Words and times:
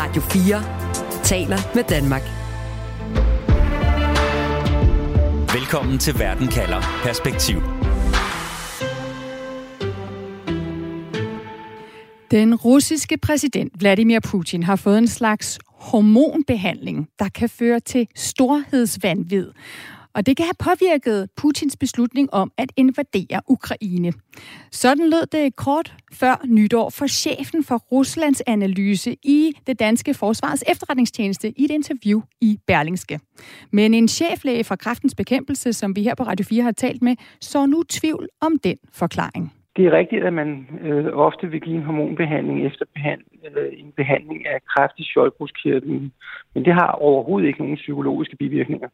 Radio 0.00 0.22
4 0.22 1.22
taler 1.22 1.58
med 1.74 1.84
Danmark. 1.84 2.22
Velkommen 5.54 5.98
til 5.98 6.18
Verden 6.18 6.48
kalder 6.48 6.80
Perspektiv. 7.02 7.56
Den 12.30 12.54
russiske 12.54 13.18
præsident 13.18 13.72
Vladimir 13.80 14.20
Putin 14.20 14.62
har 14.62 14.76
fået 14.76 14.98
en 14.98 15.08
slags 15.08 15.58
hormonbehandling, 15.74 17.08
der 17.18 17.28
kan 17.28 17.48
føre 17.48 17.80
til 17.80 18.08
storhedsvandvid. 18.16 19.46
Og 20.20 20.26
det 20.26 20.36
kan 20.36 20.46
have 20.50 20.64
påvirket 20.70 21.28
Putins 21.40 21.76
beslutning 21.76 22.34
om 22.34 22.52
at 22.58 22.72
invadere 22.76 23.40
Ukraine. 23.48 24.12
Sådan 24.70 25.10
lød 25.10 25.26
det 25.32 25.56
kort 25.56 25.94
før 26.20 26.34
nytår 26.46 26.90
for 26.98 27.06
chefen 27.06 27.64
for 27.64 27.78
Ruslands 27.92 28.42
analyse 28.46 29.16
i 29.22 29.52
det 29.66 29.80
danske 29.80 30.14
forsvars 30.14 30.62
efterretningstjeneste 30.72 31.48
i 31.56 31.64
et 31.64 31.70
interview 31.70 32.20
i 32.40 32.58
Berlingske. 32.66 33.20
Men 33.72 33.94
en 33.94 34.08
cheflæge 34.08 34.64
fra 34.64 34.76
kraftens 34.76 35.14
bekæmpelse, 35.14 35.72
som 35.72 35.96
vi 35.96 36.02
her 36.02 36.14
på 36.14 36.22
Radio 36.22 36.44
4 36.48 36.62
har 36.62 36.72
talt 36.72 37.02
med, 37.02 37.16
så 37.40 37.66
nu 37.66 37.82
tvivl 37.82 38.28
om 38.40 38.52
den 38.64 38.76
forklaring. 38.92 39.52
Det 39.76 39.86
er 39.86 39.92
rigtigt, 39.92 40.24
at 40.24 40.32
man 40.32 40.68
øh, 40.82 41.06
ofte 41.12 41.50
vil 41.50 41.60
give 41.60 41.76
en 41.76 41.82
hormonbehandling 41.82 42.66
efter 42.66 42.84
behand, 42.94 43.20
øh, 43.56 43.72
en 43.72 43.92
behandling 43.96 44.46
af 44.46 44.58
kræft 44.72 44.94
i 44.98 45.04
skjoldbruskkirtlen, 45.04 46.12
men 46.54 46.64
det 46.64 46.74
har 46.74 46.90
overhovedet 46.90 47.48
ikke 47.48 47.60
nogen 47.60 47.76
psykologiske 47.76 48.36
bivirkninger. 48.36 48.88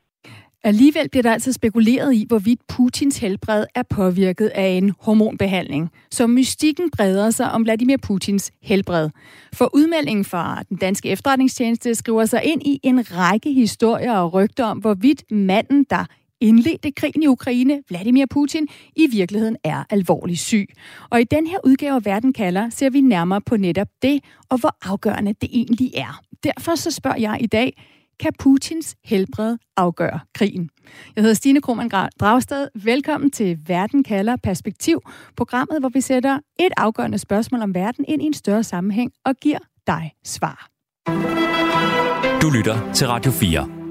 Alligevel 0.67 1.09
bliver 1.09 1.23
der 1.23 1.33
altså 1.33 1.53
spekuleret 1.53 2.15
i, 2.15 2.25
hvorvidt 2.29 2.61
Putins 2.69 3.19
helbred 3.19 3.65
er 3.75 3.83
påvirket 3.83 4.47
af 4.47 4.69
en 4.69 4.93
hormonbehandling. 5.01 5.91
Så 6.11 6.27
mystikken 6.27 6.91
breder 6.91 7.31
sig 7.31 7.53
om 7.53 7.65
Vladimir 7.65 7.97
Putins 7.97 8.53
helbred. 8.63 9.11
For 9.53 9.71
udmeldingen 9.75 10.25
fra 10.25 10.63
den 10.69 10.77
danske 10.77 11.09
efterretningstjeneste 11.09 11.95
skriver 11.95 12.25
sig 12.25 12.45
ind 12.45 12.63
i 12.63 12.81
en 12.83 13.13
række 13.13 13.53
historier 13.53 14.13
og 14.13 14.35
rygter 14.35 14.65
om, 14.65 14.79
hvorvidt 14.79 15.23
manden, 15.31 15.87
der 15.91 16.05
indledte 16.41 16.93
krigen 16.93 17.23
i 17.23 17.27
Ukraine, 17.27 17.83
Vladimir 17.89 18.27
Putin, 18.31 18.69
i 18.97 19.07
virkeligheden 19.07 19.57
er 19.65 19.85
alvorligt 19.91 20.41
syg. 20.41 20.69
Og 21.11 21.21
i 21.21 21.25
den 21.25 21.47
her 21.47 21.59
udgave 21.65 21.95
af 21.95 22.05
Verden 22.05 22.33
kalder, 22.33 22.71
ser 22.71 22.91
vi 22.91 23.01
nærmere 23.01 23.41
på 23.41 23.57
netop 23.57 23.89
det, 24.03 24.21
og 24.49 24.59
hvor 24.59 24.77
afgørende 24.83 25.33
det 25.41 25.49
egentlig 25.53 25.91
er. 25.95 26.21
Derfor 26.45 26.75
så 26.75 26.91
spørger 26.91 27.19
jeg 27.19 27.37
i 27.41 27.47
dag, 27.47 27.83
kan 28.21 28.33
Putins 28.39 28.97
helbred 29.05 29.57
afgøre 29.77 30.21
krigen? 30.35 30.71
Jeg 31.17 31.23
hedder 31.23 31.35
Stine 31.35 31.61
Krohmann 31.61 31.91
Dragsted. 32.21 32.69
Velkommen 32.85 33.31
til 33.31 33.59
Verden 33.67 34.05
kalder 34.05 34.37
Perspektiv, 34.43 35.01
programmet, 35.37 35.81
hvor 35.81 35.89
vi 35.89 36.01
sætter 36.01 36.39
et 36.61 36.73
afgørende 36.77 37.19
spørgsmål 37.19 37.63
om 37.63 37.75
verden 37.75 38.05
ind 38.09 38.23
i 38.23 38.27
en 38.27 38.35
større 38.35 38.65
sammenhæng 38.65 39.13
og 39.25 39.35
giver 39.35 39.59
dig 39.87 40.13
svar. 40.25 40.69
Du 42.43 42.51
lytter 42.51 42.93
til 42.93 43.07
Radio 43.07 43.33
4. 43.33 43.86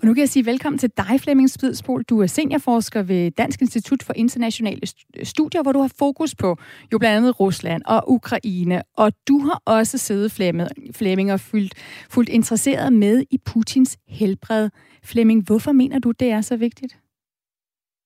Og 0.00 0.06
nu 0.06 0.14
kan 0.14 0.20
jeg 0.20 0.28
sige 0.28 0.46
velkommen 0.46 0.78
til 0.78 0.90
dig, 0.96 1.20
Flemming 1.20 1.50
Spidspol. 1.50 2.02
Du 2.02 2.20
er 2.20 2.26
seniorforsker 2.26 3.02
ved 3.02 3.30
Dansk 3.30 3.60
Institut 3.60 4.02
for 4.02 4.12
Internationale 4.16 4.80
Studier, 5.22 5.62
hvor 5.62 5.72
du 5.72 5.80
har 5.80 5.92
fokus 5.98 6.34
på 6.34 6.56
jo 6.92 6.98
blandt 6.98 7.16
andet 7.16 7.40
Rusland 7.40 7.82
og 7.86 8.12
Ukraine. 8.12 8.82
Og 8.96 9.12
du 9.28 9.38
har 9.38 9.62
også 9.64 9.98
siddet, 9.98 10.32
Flemming, 10.94 11.32
og 11.32 11.40
fuldt, 11.40 11.74
fuldt 12.10 12.28
interesseret 12.28 12.92
med 12.92 13.24
i 13.30 13.38
Putins 13.38 13.98
helbred. 14.08 14.70
Flemming, 15.04 15.42
hvorfor 15.42 15.72
mener 15.72 15.98
du, 15.98 16.10
det 16.10 16.30
er 16.30 16.40
så 16.40 16.56
vigtigt? 16.56 16.98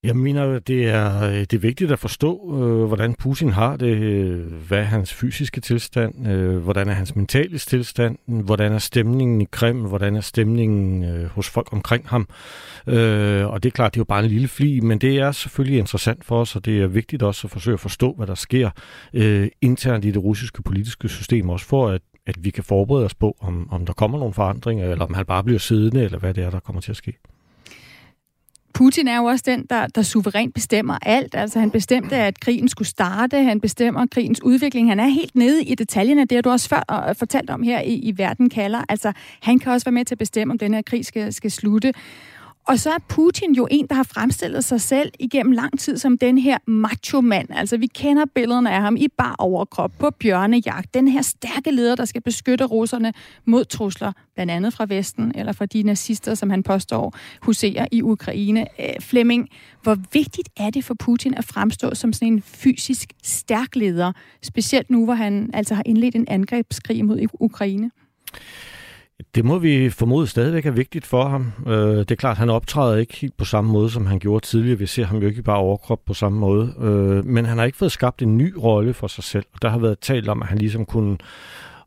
Jeg 0.04 0.16
mener, 0.16 0.58
det 0.58 0.88
er, 0.88 1.22
øh, 1.22 1.34
det 1.34 1.52
er 1.52 1.58
vigtigt 1.58 1.92
at 1.92 1.98
forstå, 1.98 2.60
øh, 2.62 2.84
hvordan 2.84 3.14
Putin 3.14 3.48
har 3.48 3.76
det, 3.76 3.96
øh, 3.96 4.52
hvad 4.52 4.78
er 4.78 4.82
hans 4.82 5.14
fysiske 5.14 5.60
tilstand, 5.60 6.28
øh, 6.28 6.56
hvordan 6.56 6.88
er 6.88 6.92
hans 6.92 7.16
mentale 7.16 7.58
tilstand, 7.58 8.18
hvordan 8.26 8.72
er 8.72 8.78
stemningen 8.78 9.40
i 9.40 9.46
Kreml, 9.50 9.88
hvordan 9.88 10.16
er 10.16 10.20
stemningen 10.20 11.04
øh, 11.04 11.26
hos 11.30 11.48
folk 11.48 11.72
omkring 11.72 12.08
ham. 12.08 12.28
Øh, 12.86 13.46
og 13.46 13.62
det 13.62 13.68
er 13.68 13.74
klart, 13.74 13.94
det 13.94 13.98
er 13.98 14.00
jo 14.00 14.04
bare 14.04 14.24
en 14.24 14.30
lille 14.30 14.48
fli, 14.48 14.80
men 14.80 14.98
det 14.98 15.18
er 15.18 15.32
selvfølgelig 15.32 15.78
interessant 15.78 16.24
for 16.24 16.40
os, 16.40 16.56
og 16.56 16.64
det 16.64 16.82
er 16.82 16.86
vigtigt 16.86 17.22
også 17.22 17.46
at 17.46 17.50
forsøge 17.50 17.74
at 17.74 17.80
forstå, 17.80 18.14
hvad 18.16 18.26
der 18.26 18.34
sker 18.34 18.70
øh, 19.14 19.48
internt 19.60 20.04
i 20.04 20.10
det 20.10 20.24
russiske 20.24 20.62
politiske 20.62 21.08
system, 21.08 21.48
også 21.48 21.66
for 21.66 21.88
at 21.88 22.00
at 22.26 22.44
vi 22.44 22.50
kan 22.50 22.64
forberede 22.64 23.04
os 23.04 23.14
på, 23.14 23.36
om, 23.40 23.68
om 23.70 23.86
der 23.86 23.92
kommer 23.92 24.18
nogle 24.18 24.34
forandringer, 24.34 24.90
eller 24.90 25.04
om 25.04 25.14
han 25.14 25.26
bare 25.26 25.44
bliver 25.44 25.58
siddende, 25.58 26.04
eller 26.04 26.18
hvad 26.18 26.34
det 26.34 26.44
er, 26.44 26.50
der 26.50 26.60
kommer 26.60 26.80
til 26.80 26.90
at 26.90 26.96
ske. 26.96 27.12
Putin 28.74 29.08
er 29.08 29.16
jo 29.16 29.24
også 29.24 29.44
den, 29.46 29.66
der, 29.70 29.86
der 29.86 30.02
suverænt 30.02 30.54
bestemmer 30.54 30.98
alt. 31.02 31.34
Altså 31.34 31.60
han 31.60 31.70
bestemte, 31.70 32.16
at 32.16 32.40
krigen 32.40 32.68
skulle 32.68 32.88
starte. 32.88 33.42
Han 33.42 33.60
bestemmer 33.60 34.06
krigens 34.06 34.42
udvikling. 34.42 34.88
Han 34.88 35.00
er 35.00 35.06
helt 35.06 35.34
nede 35.34 35.64
i 35.64 35.74
detaljerne. 35.74 36.24
Det 36.24 36.36
har 36.36 36.42
du 36.42 36.50
også 36.50 36.68
før 36.68 37.08
øh, 37.08 37.14
fortalt 37.14 37.50
om 37.50 37.62
her 37.62 37.80
i, 37.80 37.94
i 37.94 38.18
Verden 38.18 38.50
kalder. 38.50 38.84
Altså 38.88 39.12
han 39.40 39.58
kan 39.58 39.72
også 39.72 39.84
være 39.84 39.92
med 39.92 40.04
til 40.04 40.14
at 40.14 40.18
bestemme, 40.18 40.52
om 40.52 40.58
den 40.58 40.74
her 40.74 40.82
krig 40.82 41.06
skal, 41.06 41.32
skal 41.32 41.50
slutte. 41.50 41.92
Og 42.68 42.78
så 42.78 42.90
er 42.90 42.98
Putin 43.08 43.52
jo 43.52 43.68
en, 43.70 43.86
der 43.86 43.94
har 43.94 44.02
fremstillet 44.02 44.64
sig 44.64 44.80
selv 44.80 45.12
igennem 45.20 45.52
lang 45.52 45.78
tid 45.78 45.98
som 45.98 46.18
den 46.18 46.38
her 46.38 46.58
macho-mand. 46.66 47.48
Altså, 47.50 47.76
vi 47.76 47.86
kender 47.86 48.24
billederne 48.34 48.70
af 48.70 48.80
ham 48.80 48.96
i 48.96 49.08
bar 49.18 49.34
overkrop 49.38 49.92
på 49.98 50.10
bjørnejagt. 50.10 50.94
Den 50.94 51.08
her 51.08 51.22
stærke 51.22 51.70
leder, 51.70 51.94
der 51.94 52.04
skal 52.04 52.22
beskytte 52.22 52.64
russerne 52.64 53.12
mod 53.44 53.64
trusler, 53.64 54.12
blandt 54.34 54.52
andet 54.52 54.72
fra 54.72 54.86
Vesten, 54.88 55.32
eller 55.34 55.52
fra 55.52 55.66
de 55.66 55.82
nazister, 55.82 56.34
som 56.34 56.50
han 56.50 56.62
påstår 56.62 57.14
huserer 57.42 57.86
i 57.92 58.02
Ukraine. 58.02 58.66
Øh, 58.80 59.00
Flemming, 59.00 59.48
hvor 59.82 59.96
vigtigt 60.12 60.48
er 60.56 60.70
det 60.70 60.84
for 60.84 60.94
Putin 60.94 61.34
at 61.34 61.44
fremstå 61.44 61.94
som 61.94 62.12
sådan 62.12 62.32
en 62.32 62.42
fysisk 62.42 63.12
stærk 63.22 63.76
leder, 63.76 64.12
specielt 64.42 64.90
nu, 64.90 65.04
hvor 65.04 65.14
han 65.14 65.50
altså 65.54 65.74
har 65.74 65.82
indledt 65.86 66.14
en 66.14 66.28
angrebskrig 66.28 67.04
mod 67.04 67.26
Ukraine? 67.40 67.90
Det 69.34 69.44
må 69.44 69.58
vi 69.58 69.90
formode 69.90 70.26
stadigvæk 70.26 70.66
er 70.66 70.70
vigtigt 70.70 71.06
for 71.06 71.28
ham. 71.28 71.52
Øh, 71.66 71.96
det 71.98 72.10
er 72.10 72.14
klart, 72.14 72.36
han 72.36 72.50
optræder 72.50 72.96
ikke 72.96 73.16
helt 73.16 73.36
på 73.36 73.44
samme 73.44 73.72
måde, 73.72 73.90
som 73.90 74.06
han 74.06 74.18
gjorde 74.18 74.46
tidligere. 74.46 74.78
Vi 74.78 74.86
ser 74.86 75.04
ham 75.04 75.18
jo 75.18 75.28
ikke 75.28 75.42
bare 75.42 75.56
overkrop 75.56 76.04
på 76.06 76.14
samme 76.14 76.38
måde. 76.38 76.74
Øh, 76.80 77.24
men 77.24 77.44
han 77.46 77.58
har 77.58 77.64
ikke 77.64 77.78
fået 77.78 77.92
skabt 77.92 78.22
en 78.22 78.38
ny 78.38 78.54
rolle 78.62 78.94
for 78.94 79.06
sig 79.06 79.24
selv. 79.24 79.44
Der 79.62 79.68
har 79.68 79.78
været 79.78 79.98
talt 79.98 80.28
om, 80.28 80.42
at 80.42 80.48
han 80.48 80.58
ligesom 80.58 80.84
kunne 80.84 81.16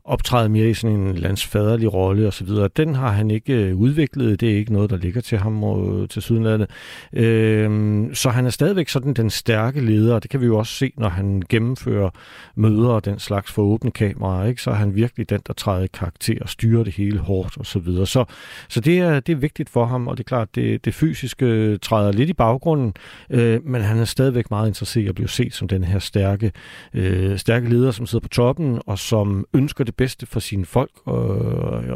optræde 0.08 0.48
mere 0.48 0.70
i 0.70 0.74
sådan 0.74 0.96
en 0.96 1.14
landsfaderlig 1.14 1.94
rolle 1.94 2.26
og 2.26 2.32
så 2.32 2.44
videre. 2.44 2.68
Den 2.76 2.94
har 2.94 3.12
han 3.12 3.30
ikke 3.30 3.54
øh, 3.54 3.76
udviklet. 3.76 4.40
Det 4.40 4.52
er 4.52 4.56
ikke 4.56 4.72
noget, 4.72 4.90
der 4.90 4.96
ligger 4.96 5.20
til 5.20 5.38
ham 5.38 5.64
og 5.64 6.10
til 6.10 6.22
sydenlandet. 6.22 6.70
Øh, 7.12 7.70
så 8.14 8.30
han 8.30 8.46
er 8.46 8.50
stadigvæk 8.50 8.88
sådan 8.88 9.14
den 9.14 9.30
stærke 9.30 9.80
leder, 9.80 10.14
og 10.14 10.22
det 10.22 10.30
kan 10.30 10.40
vi 10.40 10.46
jo 10.46 10.58
også 10.58 10.72
se, 10.72 10.92
når 10.96 11.08
han 11.08 11.42
gennemfører 11.48 12.10
møder 12.54 12.88
og 12.88 13.04
den 13.04 13.18
slags 13.18 13.52
for 13.52 13.62
åbne 13.62 13.90
kameraer. 13.90 14.46
Ikke? 14.46 14.62
Så 14.62 14.70
er 14.70 14.74
han 14.74 14.94
virkelig 14.94 15.30
den, 15.30 15.40
der 15.46 15.52
træder 15.52 15.84
i 15.84 15.88
karakter 15.94 16.38
og 16.40 16.48
styrer 16.48 16.84
det 16.84 16.94
hele 16.94 17.18
hårdt 17.18 17.58
og 17.58 17.66
så 17.66 17.78
videre. 17.78 18.06
Så, 18.06 18.24
så 18.68 18.80
det, 18.80 18.98
er, 18.98 19.20
det 19.20 19.32
er 19.32 19.36
vigtigt 19.36 19.70
for 19.70 19.84
ham, 19.84 20.08
og 20.08 20.16
det 20.16 20.24
er 20.24 20.28
klart, 20.28 20.54
det, 20.54 20.84
det 20.84 20.94
fysiske 20.94 21.78
træder 21.78 22.12
lidt 22.12 22.30
i 22.30 22.32
baggrunden, 22.32 22.94
øh, 23.30 23.60
men 23.64 23.82
han 23.82 23.98
er 23.98 24.04
stadigvæk 24.04 24.50
meget 24.50 24.68
interesseret 24.68 25.04
i 25.04 25.08
at 25.08 25.14
blive 25.14 25.28
set 25.28 25.54
som 25.54 25.68
den 25.68 25.84
her 25.84 25.98
stærke, 25.98 26.52
øh, 26.94 27.38
stærke 27.38 27.68
leder, 27.68 27.90
som 27.90 28.06
sidder 28.06 28.22
på 28.22 28.28
toppen 28.28 28.80
og 28.86 28.98
som 28.98 29.46
ønsker 29.54 29.84
det 29.84 29.94
bedste 29.98 30.26
for 30.26 30.40
sine 30.40 30.66
folk 30.66 30.90
og, 31.04 31.18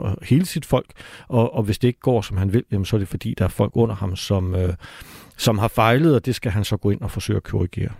og 0.02 0.16
hele 0.22 0.46
sit 0.46 0.66
folk. 0.66 0.86
Og, 1.28 1.54
og 1.54 1.62
hvis 1.62 1.78
det 1.78 1.88
ikke 1.88 2.00
går, 2.00 2.20
som 2.20 2.36
han 2.36 2.52
vil, 2.52 2.64
jamen, 2.72 2.84
så 2.84 2.96
er 2.96 2.98
det 2.98 3.08
fordi, 3.08 3.34
der 3.38 3.44
er 3.44 3.48
folk 3.48 3.72
under 3.74 3.94
ham, 3.94 4.16
som, 4.16 4.54
øh, 4.54 4.74
som 5.36 5.58
har 5.58 5.68
fejlet, 5.68 6.14
og 6.14 6.26
det 6.26 6.34
skal 6.34 6.52
han 6.52 6.64
så 6.64 6.76
gå 6.76 6.90
ind 6.90 7.00
og 7.00 7.10
forsøge 7.10 7.36
at 7.36 7.42
korrigere. 7.42 7.92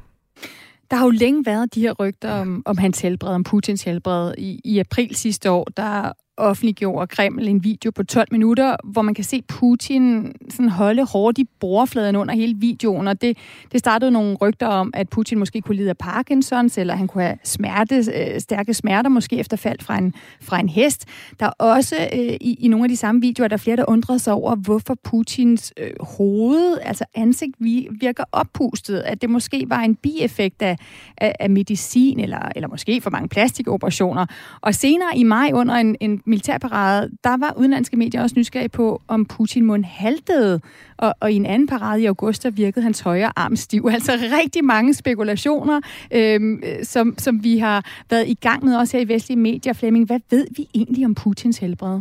Der 0.90 0.96
har 0.96 1.04
jo 1.04 1.10
længe 1.10 1.46
været 1.46 1.74
de 1.74 1.80
her 1.80 1.92
rygter 1.92 2.32
om, 2.32 2.62
om 2.66 2.78
hans 2.78 3.00
helbred, 3.00 3.34
om 3.34 3.44
Putins 3.44 3.82
helbred. 3.82 4.34
I, 4.38 4.60
I 4.64 4.78
april 4.78 5.14
sidste 5.14 5.50
år, 5.50 5.64
der 5.76 6.12
offentliggjorde 6.42 7.06
Kreml 7.06 7.48
en 7.48 7.64
video 7.64 7.90
på 7.90 8.02
12 8.02 8.28
minutter, 8.30 8.76
hvor 8.84 9.02
man 9.02 9.14
kan 9.14 9.24
se 9.24 9.42
Putin 9.48 10.32
sådan 10.50 10.68
holde 10.68 11.04
hårdt 11.04 11.38
i 11.38 11.44
bordfladen 11.60 12.16
under 12.16 12.34
hele 12.34 12.54
videoen, 12.56 13.08
og 13.08 13.22
det, 13.22 13.38
det 13.72 13.80
startede 13.80 14.10
nogle 14.10 14.36
rygter 14.36 14.66
om, 14.66 14.90
at 14.94 15.08
Putin 15.08 15.38
måske 15.38 15.60
kunne 15.60 15.76
lide 15.76 15.90
af 15.90 15.98
Parkinsons, 15.98 16.78
eller 16.78 16.94
han 16.94 17.06
kunne 17.06 17.24
have 17.24 17.38
smerte, 17.44 17.96
øh, 17.96 18.40
stærke 18.40 18.74
smerter, 18.74 19.10
måske 19.10 19.38
efter 19.38 19.56
fald 19.56 19.78
fra 19.80 19.98
en, 19.98 20.14
fra 20.40 20.60
en 20.60 20.68
hest. 20.68 21.04
Der 21.40 21.46
er 21.46 21.50
også 21.58 21.96
øh, 22.12 22.36
i, 22.40 22.56
i 22.60 22.68
nogle 22.68 22.84
af 22.84 22.88
de 22.88 22.96
samme 22.96 23.20
videoer, 23.20 23.48
der 23.48 23.56
er 23.56 23.58
flere, 23.58 23.76
der 23.76 23.84
undrede 23.88 24.18
sig 24.18 24.32
over, 24.32 24.54
hvorfor 24.54 24.96
Putins 25.04 25.72
øh, 25.76 25.90
hoved, 26.00 26.78
altså 26.82 27.04
ansigt, 27.14 27.54
virker 28.00 28.24
oppustet, 28.32 28.98
at 28.98 29.22
det 29.22 29.30
måske 29.30 29.64
var 29.68 29.80
en 29.80 29.94
bieffekt 29.94 30.62
af, 30.62 30.76
af, 31.18 31.34
af 31.40 31.50
medicin, 31.50 32.20
eller, 32.20 32.48
eller 32.56 32.68
måske 32.68 33.00
for 33.00 33.10
mange 33.10 33.28
plastikoperationer. 33.28 34.26
Og 34.60 34.74
senere 34.74 35.16
i 35.16 35.22
maj 35.22 35.50
under 35.54 35.74
en, 35.74 35.96
en 36.00 36.22
militærparade, 36.32 37.10
der 37.24 37.36
var 37.36 37.54
udenlandske 37.56 37.96
medier 37.96 38.22
også 38.22 38.34
nysgerrige 38.38 38.68
på, 38.68 39.02
om 39.08 39.24
Putin 39.24 39.64
mund 39.64 39.84
haltede, 39.84 40.60
og, 40.96 41.14
og 41.20 41.32
i 41.32 41.36
en 41.36 41.46
anden 41.46 41.68
parade 41.68 42.02
i 42.02 42.06
august, 42.06 42.42
der 42.42 42.50
virkede 42.50 42.82
hans 42.82 43.00
højre 43.00 43.32
arm 43.36 43.56
stiv. 43.56 43.88
Altså 43.94 44.12
rigtig 44.42 44.64
mange 44.64 44.94
spekulationer, 44.94 45.80
øhm, 46.10 46.62
som, 46.82 47.14
som 47.18 47.44
vi 47.44 47.58
har 47.58 47.84
været 48.10 48.28
i 48.28 48.34
gang 48.34 48.64
med 48.64 48.76
også 48.76 48.96
her 48.96 49.04
i 49.04 49.08
vestlige 49.08 49.38
medier. 49.38 49.72
Flemming, 49.72 50.06
hvad 50.06 50.20
ved 50.30 50.46
vi 50.56 50.68
egentlig 50.74 51.04
om 51.04 51.14
Putins 51.14 51.58
helbred? 51.58 52.00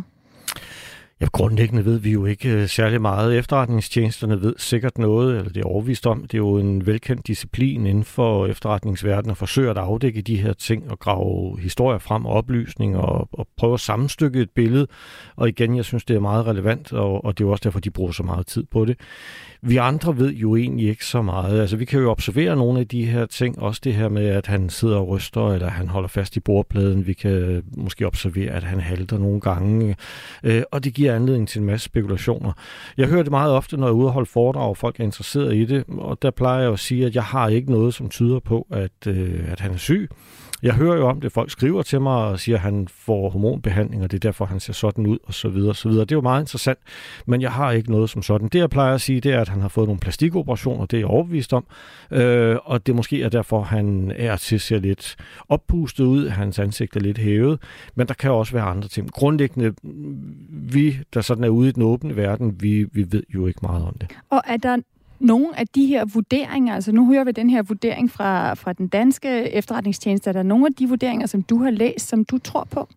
Ja, 1.22 1.26
grundlæggende 1.32 1.84
ved 1.84 1.98
vi 1.98 2.10
jo 2.10 2.24
ikke 2.24 2.48
øh, 2.48 2.68
særlig 2.68 3.00
meget. 3.00 3.38
Efterretningstjenesterne 3.38 4.42
ved 4.42 4.54
sikkert 4.58 4.98
noget, 4.98 5.36
eller 5.36 5.52
det 5.52 5.60
er 5.60 5.66
overvist 5.66 6.06
om. 6.06 6.22
Det 6.22 6.34
er 6.34 6.38
jo 6.38 6.58
en 6.58 6.86
velkendt 6.86 7.26
disciplin 7.26 7.86
inden 7.86 8.04
for 8.04 8.46
efterretningsverdenen 8.46 9.30
at 9.30 9.36
forsøge 9.36 9.70
at 9.70 9.78
afdække 9.78 10.22
de 10.22 10.36
her 10.36 10.52
ting 10.52 10.90
og 10.90 10.98
grave 10.98 11.60
historier 11.60 11.98
frem 11.98 12.26
og 12.26 12.32
oplysninger 12.32 12.98
og, 12.98 13.28
og 13.32 13.48
prøve 13.56 13.74
at 13.74 13.80
sammenstykke 13.80 14.40
et 14.40 14.50
billede. 14.50 14.86
Og 15.36 15.48
igen, 15.48 15.76
jeg 15.76 15.84
synes, 15.84 16.04
det 16.04 16.16
er 16.16 16.20
meget 16.20 16.46
relevant, 16.46 16.92
og, 16.92 17.24
og 17.24 17.38
det 17.38 17.44
er 17.44 17.48
jo 17.48 17.52
også 17.52 17.64
derfor, 17.64 17.80
de 17.80 17.90
bruger 17.90 18.12
så 18.12 18.22
meget 18.22 18.46
tid 18.46 18.64
på 18.70 18.84
det. 18.84 19.00
Vi 19.64 19.76
andre 19.76 20.18
ved 20.18 20.32
jo 20.32 20.56
egentlig 20.56 20.88
ikke 20.88 21.06
så 21.06 21.22
meget. 21.22 21.60
Altså, 21.60 21.76
vi 21.76 21.84
kan 21.84 22.00
jo 22.00 22.10
observere 22.10 22.56
nogle 22.56 22.80
af 22.80 22.88
de 22.88 23.04
her 23.04 23.26
ting. 23.26 23.58
Også 23.58 23.80
det 23.84 23.94
her 23.94 24.08
med, 24.08 24.26
at 24.26 24.46
han 24.46 24.70
sidder 24.70 24.96
og 24.96 25.08
ryster, 25.08 25.52
eller 25.52 25.70
han 25.70 25.88
holder 25.88 26.08
fast 26.08 26.36
i 26.36 26.40
bordpladen. 26.40 27.06
Vi 27.06 27.12
kan 27.12 27.62
måske 27.76 28.06
observere, 28.06 28.50
at 28.50 28.62
han 28.62 28.80
halter 28.80 29.18
nogle 29.18 29.40
gange. 29.40 29.96
Øh, 30.44 30.62
og 30.72 30.84
det 30.84 30.94
giver 30.94 31.14
anledning 31.14 31.48
til 31.48 31.60
en 31.60 31.66
masse 31.66 31.84
spekulationer. 31.84 32.52
Jeg 32.96 33.08
hører 33.08 33.22
det 33.22 33.30
meget 33.30 33.52
ofte, 33.52 33.76
når 33.76 33.86
jeg 33.86 33.92
er 33.92 33.96
ude 33.96 34.06
og 34.06 34.12
holde 34.12 34.30
foredrag, 34.30 34.68
og 34.68 34.76
folk 34.76 35.00
er 35.00 35.04
interesseret 35.04 35.54
i 35.54 35.64
det. 35.64 35.84
Og 35.88 36.22
der 36.22 36.30
plejer 36.30 36.62
jeg 36.62 36.72
at 36.72 36.78
sige, 36.78 37.06
at 37.06 37.14
jeg 37.14 37.24
har 37.24 37.48
ikke 37.48 37.70
noget, 37.70 37.94
som 37.94 38.08
tyder 38.08 38.38
på, 38.38 38.66
at, 38.70 39.06
øh, 39.06 39.40
at 39.48 39.60
han 39.60 39.72
er 39.72 39.76
syg. 39.76 40.10
Jeg 40.62 40.74
hører 40.74 40.96
jo 40.96 41.08
om 41.08 41.20
det, 41.20 41.32
folk 41.32 41.50
skriver 41.50 41.82
til 41.82 42.00
mig 42.00 42.16
og 42.16 42.40
siger, 42.40 42.56
at 42.56 42.62
han 42.62 42.88
får 42.88 43.30
hormonbehandling, 43.30 44.02
og 44.02 44.10
det 44.10 44.16
er 44.16 44.28
derfor, 44.28 44.44
han 44.44 44.60
ser 44.60 44.72
sådan 44.72 45.06
ud, 45.06 45.18
og 45.24 45.34
så 45.34 45.48
videre, 45.48 45.70
og 45.70 45.76
så 45.76 45.88
videre. 45.88 46.04
Det 46.04 46.12
er 46.12 46.16
jo 46.16 46.20
meget 46.20 46.42
interessant, 46.42 46.78
men 47.26 47.40
jeg 47.40 47.52
har 47.52 47.70
ikke 47.70 47.90
noget 47.90 48.10
som 48.10 48.22
sådan. 48.22 48.48
Det, 48.48 48.58
jeg 48.58 48.70
plejer 48.70 48.94
at 48.94 49.00
sige, 49.00 49.20
det 49.20 49.32
er, 49.32 49.40
at 49.40 49.48
han 49.48 49.60
har 49.60 49.68
fået 49.68 49.88
nogle 49.88 50.00
plastikoperationer, 50.00 50.86
det 50.86 50.96
er 50.96 51.00
jeg 51.00 51.06
overbevist 51.06 51.52
om, 51.52 51.64
øh, 52.10 52.56
og 52.64 52.86
det 52.86 52.94
måske 52.94 53.22
er 53.22 53.28
derfor, 53.28 53.62
han 53.62 54.12
er 54.16 54.36
til 54.36 54.60
ser 54.60 54.78
lidt 54.78 55.16
oppustet 55.48 56.04
ud, 56.04 56.28
hans 56.28 56.58
ansigt 56.58 56.96
er 56.96 57.00
lidt 57.00 57.18
hævet, 57.18 57.58
men 57.94 58.08
der 58.08 58.14
kan 58.14 58.30
også 58.30 58.52
være 58.52 58.64
andre 58.64 58.88
ting. 58.88 59.12
Grundlæggende, 59.12 59.74
vi, 60.48 60.98
der 61.14 61.20
sådan 61.20 61.44
er 61.44 61.48
ude 61.48 61.68
i 61.68 61.72
den 61.72 61.82
åbne 61.82 62.16
verden, 62.16 62.56
vi, 62.60 62.86
vi 62.92 63.06
ved 63.12 63.22
jo 63.34 63.46
ikke 63.46 63.60
meget 63.62 63.84
om 63.84 63.96
det. 64.00 64.08
Og 64.30 64.42
er 64.46 64.56
der 64.56 64.76
nogle 65.22 65.58
af 65.58 65.66
de 65.66 65.86
her 65.86 66.04
vurderinger, 66.04 66.74
altså 66.74 66.92
nu 66.92 67.12
hører 67.12 67.24
vi 67.24 67.32
den 67.32 67.50
her 67.50 67.62
vurdering 67.62 68.10
fra, 68.10 68.54
fra 68.54 68.72
den 68.72 68.88
danske 68.88 69.28
efterretningstjeneste, 69.52 70.30
er 70.30 70.32
der 70.32 70.42
nogle 70.42 70.66
af 70.66 70.74
de 70.74 70.88
vurderinger, 70.88 71.26
som 71.26 71.42
du 71.42 71.62
har 71.62 71.70
læst, 71.70 72.08
som 72.08 72.24
du 72.24 72.38
tror 72.38 72.64
på? 72.70 72.88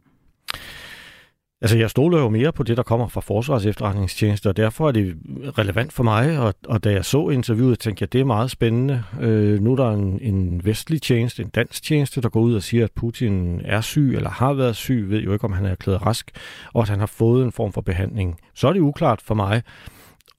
Altså, 1.62 1.78
jeg 1.78 1.90
stoler 1.90 2.20
jo 2.20 2.30
mere 2.30 2.52
på 2.52 2.64
det, 2.64 2.78
der 2.78 2.84
kommer 2.84 3.08
fra 3.08 3.22
Forsvars 3.22 3.66
efterretningstjeneste, 3.66 4.50
og 4.50 4.58
derfor 4.58 4.88
er 4.88 4.92
det 4.92 5.18
relevant 5.58 5.94
for 5.94 6.04
mig, 6.04 6.40
og, 6.40 6.54
og 6.68 6.84
da 6.84 6.92
jeg 6.92 7.06
så 7.06 7.30
interviewet, 7.30 7.80
tænkte 7.80 8.04
jeg, 8.04 8.14
det 8.14 8.22
er 8.22 8.26
meget 8.26 8.52
spændende. 8.52 9.04
Øh, 9.22 9.62
nu 9.62 9.72
er 9.72 9.76
der 9.76 9.92
en, 9.92 10.20
en 10.22 10.66
vestlig 10.66 11.02
tjeneste, 11.02 11.44
en 11.44 11.50
dansk 11.50 11.84
tjeneste, 11.84 12.22
der 12.22 12.30
går 12.30 12.40
ud 12.40 12.56
og 12.56 12.64
siger, 12.64 12.84
at 12.84 12.92
Putin 12.92 13.62
er 13.64 13.82
syg, 13.82 14.14
eller 14.16 14.30
har 14.30 14.54
været 14.54 14.76
syg, 14.76 15.06
ved 15.10 15.22
jo 15.22 15.34
ikke, 15.34 15.46
om 15.46 15.54
han 15.54 15.66
er 15.66 15.70
erklæret 15.70 16.06
rask, 16.06 16.32
og 16.74 16.82
at 16.82 16.90
han 16.90 17.00
har 17.00 17.06
fået 17.06 17.46
en 17.46 17.52
form 17.52 17.74
for 17.74 17.82
behandling. 17.82 18.40
Så 18.54 18.68
er 18.68 18.74
det 18.74 18.80
uklart 18.80 19.22
for 19.22 19.36
mig, 19.36 19.62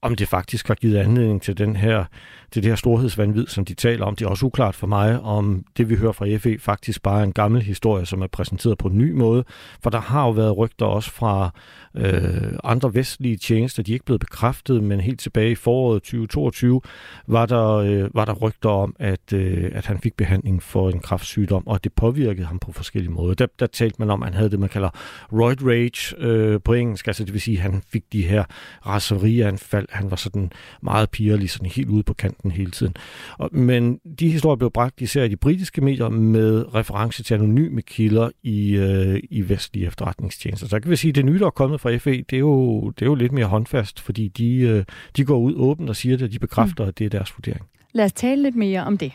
om 0.01 0.15
det 0.15 0.27
faktisk 0.27 0.67
har 0.67 0.75
givet 0.75 0.97
anledning 0.97 1.41
til 1.41 1.57
den 1.57 1.75
her 1.75 2.05
til 2.51 2.63
det 2.63 2.71
her 2.71 2.75
storhedsvandvid, 2.75 3.47
som 3.47 3.65
de 3.65 3.73
taler 3.73 4.05
om. 4.05 4.15
Det 4.15 4.25
er 4.25 4.29
også 4.29 4.45
uklart 4.45 4.75
for 4.75 4.87
mig, 4.87 5.19
om 5.19 5.65
det 5.77 5.89
vi 5.89 5.95
hører 5.95 6.11
fra 6.11 6.37
FE 6.37 6.59
faktisk 6.59 7.03
bare 7.03 7.19
er 7.19 7.23
en 7.23 7.33
gammel 7.33 7.61
historie, 7.61 8.05
som 8.05 8.21
er 8.21 8.27
præsenteret 8.27 8.77
på 8.77 8.87
en 8.87 8.97
ny 8.97 9.11
måde. 9.11 9.43
For 9.83 9.89
der 9.89 10.01
har 10.01 10.25
jo 10.25 10.31
været 10.31 10.57
rygter 10.57 10.85
også 10.85 11.11
fra 11.11 11.49
øh, 11.95 12.51
andre 12.63 12.93
vestlige 12.93 13.37
tjenester, 13.37 13.83
de 13.83 13.91
er 13.91 13.95
ikke 13.95 14.05
blevet 14.05 14.19
bekræftet, 14.19 14.83
men 14.83 14.99
helt 14.99 15.19
tilbage 15.19 15.51
i 15.51 15.55
foråret 15.55 16.01
2022 16.01 16.81
var 17.27 17.45
der, 17.45 17.67
øh, 17.67 18.15
var 18.15 18.25
der 18.25 18.33
rygter 18.33 18.69
om, 18.69 18.95
at, 18.99 19.33
øh, 19.33 19.71
at 19.73 19.85
han 19.85 19.99
fik 19.99 20.13
behandling 20.17 20.63
for 20.63 20.89
en 20.89 20.99
kraftsygdom, 20.99 21.67
og 21.67 21.75
at 21.75 21.83
det 21.83 21.93
påvirkede 21.93 22.45
ham 22.45 22.59
på 22.59 22.71
forskellige 22.71 23.11
måder. 23.11 23.33
Der, 23.33 23.47
der 23.59 23.67
talte 23.67 23.95
man 23.99 24.09
om, 24.09 24.23
at 24.23 24.27
han 24.27 24.33
havde 24.33 24.49
det, 24.49 24.59
man 24.59 24.69
kalder 24.69 24.89
roid 25.31 25.63
rage 25.63 26.15
øh, 26.17 26.59
på 26.61 26.73
engelsk, 26.73 27.07
altså 27.07 27.23
det 27.23 27.33
vil 27.33 27.41
sige, 27.41 27.57
at 27.57 27.63
han 27.63 27.81
fik 27.89 28.03
de 28.13 28.21
her 28.21 28.43
raserianfald. 28.85 29.87
Han 29.91 30.11
var 30.11 30.17
sådan 30.17 30.51
meget 30.81 31.09
pigerlig, 31.09 31.49
sådan 31.49 31.69
helt 31.69 31.89
ude 31.89 32.03
på 32.03 32.13
kanten 32.13 32.36
hele 32.45 32.71
tiden. 32.71 32.95
Og, 33.37 33.49
men 33.51 33.99
de 34.19 34.29
historier 34.29 34.55
blev 34.55 34.71
bragt 34.71 35.01
især 35.01 35.23
i 35.23 35.27
de 35.27 35.37
britiske 35.37 35.81
medier 35.81 36.09
med 36.09 36.75
reference 36.75 37.23
til 37.23 37.33
anonyme 37.33 37.81
kilder 37.81 38.29
i, 38.43 38.75
øh, 38.75 39.19
i 39.29 39.49
vestlige 39.49 39.87
efterretningstjenester. 39.87 40.67
Så 40.67 40.79
kan 40.79 40.91
vi 40.91 40.95
sige, 40.95 41.09
at 41.09 41.15
det 41.15 41.25
nye, 41.25 41.39
der 41.39 41.45
er 41.45 41.49
kommet 41.49 41.81
fra 41.81 41.97
FE, 41.97 42.11
det 42.11 42.33
er 42.33 42.39
jo, 42.39 42.89
det 42.89 43.01
er 43.01 43.05
jo 43.05 43.15
lidt 43.15 43.31
mere 43.31 43.45
håndfast, 43.45 43.99
fordi 43.99 44.27
de, 44.27 44.57
øh, 44.57 44.83
de 45.17 45.25
går 45.25 45.37
ud 45.37 45.53
åbent 45.55 45.89
og 45.89 45.95
siger 45.95 46.17
det, 46.17 46.25
og 46.25 46.31
de 46.31 46.39
bekræfter, 46.39 46.83
mm. 46.83 46.87
at 46.87 46.99
det 46.99 47.05
er 47.05 47.09
deres 47.09 47.33
vurdering. 47.37 47.65
Lad 47.93 48.05
os 48.05 48.13
tale 48.13 48.43
lidt 48.43 48.55
mere 48.55 48.83
om 48.83 48.97
det. 48.97 49.11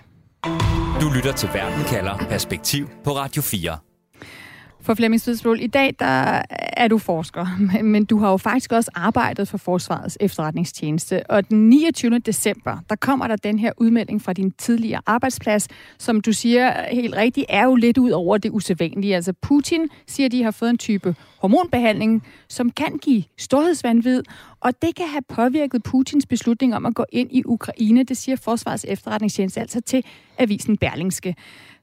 Du 1.01 1.11
lytter 1.17 1.33
til 1.33 1.49
Verden 1.55 1.85
kalder 1.85 2.27
Perspektiv 2.31 2.89
på 3.05 3.11
Radio 3.11 3.43
4 3.43 3.92
for 4.83 4.95
Flemming 4.95 5.21
Spidsbol. 5.21 5.61
I 5.61 5.67
dag 5.67 5.95
der 5.99 6.43
er 6.51 6.89
du 6.89 6.99
forsker, 6.99 7.47
men 7.83 8.05
du 8.05 8.19
har 8.19 8.31
jo 8.31 8.37
faktisk 8.37 8.73
også 8.73 8.91
arbejdet 8.95 9.49
for 9.49 9.59
Forsvarets 9.59 10.19
efterretningstjeneste. 10.21 11.31
Og 11.31 11.49
den 11.49 11.69
29. 11.69 12.19
december, 12.19 12.79
der 12.91 12.97
kommer 12.97 13.27
der 13.27 13.37
den 13.37 13.59
her 13.59 13.73
udmelding 13.77 14.23
fra 14.23 14.33
din 14.33 14.51
tidligere 14.51 15.01
arbejdsplads, 15.07 15.69
som 15.99 16.21
du 16.21 16.33
siger 16.33 16.87
helt 16.91 17.15
rigtigt, 17.17 17.47
er 17.49 17.65
jo 17.65 17.75
lidt 17.75 17.99
ud 17.99 18.11
over 18.11 18.39
det 18.39 18.51
usædvanlige. 18.51 19.15
Altså 19.15 19.33
Putin 19.33 19.89
siger, 20.07 20.27
at 20.27 20.33
de 20.33 20.43
har 20.43 20.51
fået 20.51 20.71
en 20.71 20.79
type 20.79 21.15
hormonbehandling, 21.39 22.23
som 22.49 22.71
kan 22.71 22.99
give 23.03 23.25
storhedsvandvid, 23.39 24.23
og 24.61 24.83
det 24.83 24.95
kan 24.97 25.07
have 25.09 25.23
påvirket 25.29 25.83
Putins 25.83 26.27
beslutning 26.27 26.75
om 26.75 26.87
at 26.87 26.95
gå 26.95 27.05
ind 27.13 27.29
i 27.33 27.43
Ukraine. 27.45 28.03
Det 28.03 28.17
siger 28.17 28.37
Forsvarets 28.37 28.87
efterretningstjeneste 28.89 29.61
altså 29.61 29.81
til 29.81 30.05
avisen 30.39 30.77
Berlingske. 30.77 31.35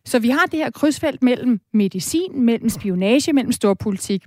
Så 0.09 0.19
vi 0.19 0.29
har 0.29 0.45
det 0.45 0.59
her 0.59 0.69
krydsfelt 0.69 1.23
mellem 1.23 1.59
medicin, 1.73 2.45
mellem 2.45 2.69
spionage, 2.69 3.33
mellem 3.33 3.51
storpolitik. 3.51 4.25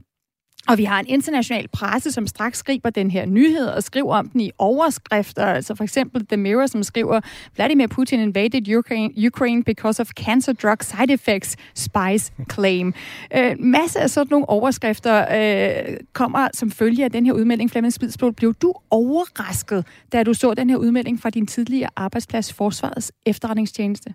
Og 0.69 0.79
vi 0.79 0.84
har 0.84 1.00
en 1.00 1.06
international 1.08 1.69
presse, 1.69 2.12
som 2.12 2.26
straks 2.26 2.58
skriver 2.58 2.90
den 2.90 3.11
her 3.11 3.26
nyhed 3.26 3.67
og 3.67 3.82
skriver 3.82 4.14
om 4.14 4.29
den 4.29 4.40
i 4.40 4.50
overskrifter. 4.58 5.46
Altså 5.46 5.75
for 5.75 5.84
eksempel 5.84 6.26
The 6.26 6.37
Mirror, 6.37 6.67
som 6.67 6.82
skriver, 6.82 7.20
Vladimir 7.56 7.87
Putin 7.87 8.20
invaded 8.20 8.76
Ukraine, 8.76 9.26
Ukraine 9.26 9.64
because 9.64 10.02
of 10.02 10.08
cancer 10.08 10.52
drug 10.52 10.76
side 10.81 11.12
effects, 11.12 11.56
spies 11.75 12.32
claim. 12.52 12.94
Øh, 13.37 13.56
masse 13.58 14.00
af 14.00 14.11
sådan 14.11 14.28
nogle 14.31 14.49
overskrifter 14.49 15.26
øh, 15.38 15.96
kommer 16.12 16.49
som 16.55 16.70
følge 16.70 17.05
af 17.05 17.11
den 17.11 17.26
her 17.26 17.32
udmelding. 17.32 17.70
Flemming 17.70 17.93
Spidsblod, 17.93 18.32
blev 18.32 18.55
du 18.55 18.75
overrasket, 18.90 19.87
da 20.12 20.23
du 20.23 20.35
så 20.35 20.55
den 20.55 20.70
her 20.70 20.76
udmelding 20.76 21.20
fra 21.20 21.31
din 21.31 21.46
tidligere 21.46 21.90
arbejdsplads, 21.96 22.52
Forsvarets 22.52 23.12
efterretningstjeneste? 23.26 24.14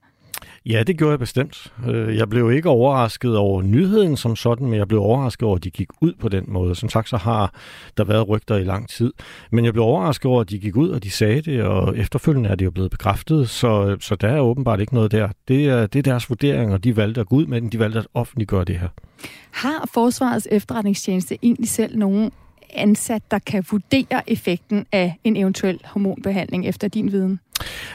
Ja, 0.65 0.83
det 0.83 0.97
gjorde 0.97 1.11
jeg 1.11 1.19
bestemt. 1.19 1.73
Øh, 1.87 2.17
jeg 2.17 2.29
blev 2.29 2.51
ikke 2.51 2.69
overrasket 2.69 3.37
over 3.37 3.61
nyheden 3.61 4.17
som 4.17 4.35
sådan, 4.35 4.67
men 4.67 4.79
jeg 4.79 4.87
blev 4.87 5.01
overrasket 5.01 5.43
over, 5.43 5.55
at 5.55 5.63
de 5.63 5.69
gik 5.69 5.87
ud 6.01 6.13
på 6.19 6.29
den 6.29 6.43
måde. 6.47 6.75
Som 6.75 6.89
sagt, 6.89 7.09
så 7.09 7.17
har 7.17 7.53
der 7.97 8.03
været 8.03 8.29
rygter 8.29 8.55
i 8.55 8.63
lang 8.63 8.89
tid. 8.89 9.13
Men 9.51 9.65
jeg 9.65 9.73
blev 9.73 9.85
overrasket 9.85 10.25
over, 10.25 10.41
at 10.41 10.49
de 10.49 10.59
gik 10.59 10.75
ud, 10.75 10.89
og 10.89 11.03
de 11.03 11.11
sagde 11.11 11.41
det, 11.41 11.63
og 11.63 11.97
efterfølgende 11.97 12.49
er 12.49 12.55
det 12.55 12.65
jo 12.65 12.71
blevet 12.71 12.91
bekræftet, 12.91 13.49
så, 13.49 13.97
så 13.99 14.15
der 14.15 14.27
er 14.27 14.39
åbenbart 14.39 14.79
ikke 14.79 14.93
noget 14.93 15.11
der. 15.11 15.29
Det 15.47 15.65
er, 15.65 15.87
det 15.87 15.99
er 15.99 16.03
deres 16.03 16.29
vurdering, 16.29 16.73
og 16.73 16.83
de 16.83 16.97
valgte 16.97 17.21
at 17.21 17.27
gå 17.27 17.35
ud 17.35 17.45
med 17.45 17.61
den, 17.61 17.69
de 17.69 17.79
valgte 17.79 17.99
at 17.99 18.07
offentliggøre 18.13 18.65
det 18.65 18.79
her. 18.79 18.89
Har 19.51 19.89
Forsvarets 19.93 20.47
efterretningstjeneste 20.51 21.37
egentlig 21.41 21.69
selv 21.69 21.97
nogen 21.97 22.31
ansat, 22.73 23.31
der 23.31 23.39
kan 23.39 23.65
vurdere 23.71 24.29
effekten 24.29 24.85
af 24.91 25.19
en 25.23 25.35
eventuel 25.35 25.79
hormonbehandling 25.85 26.67
efter 26.67 26.87
din 26.87 27.11
viden? 27.11 27.39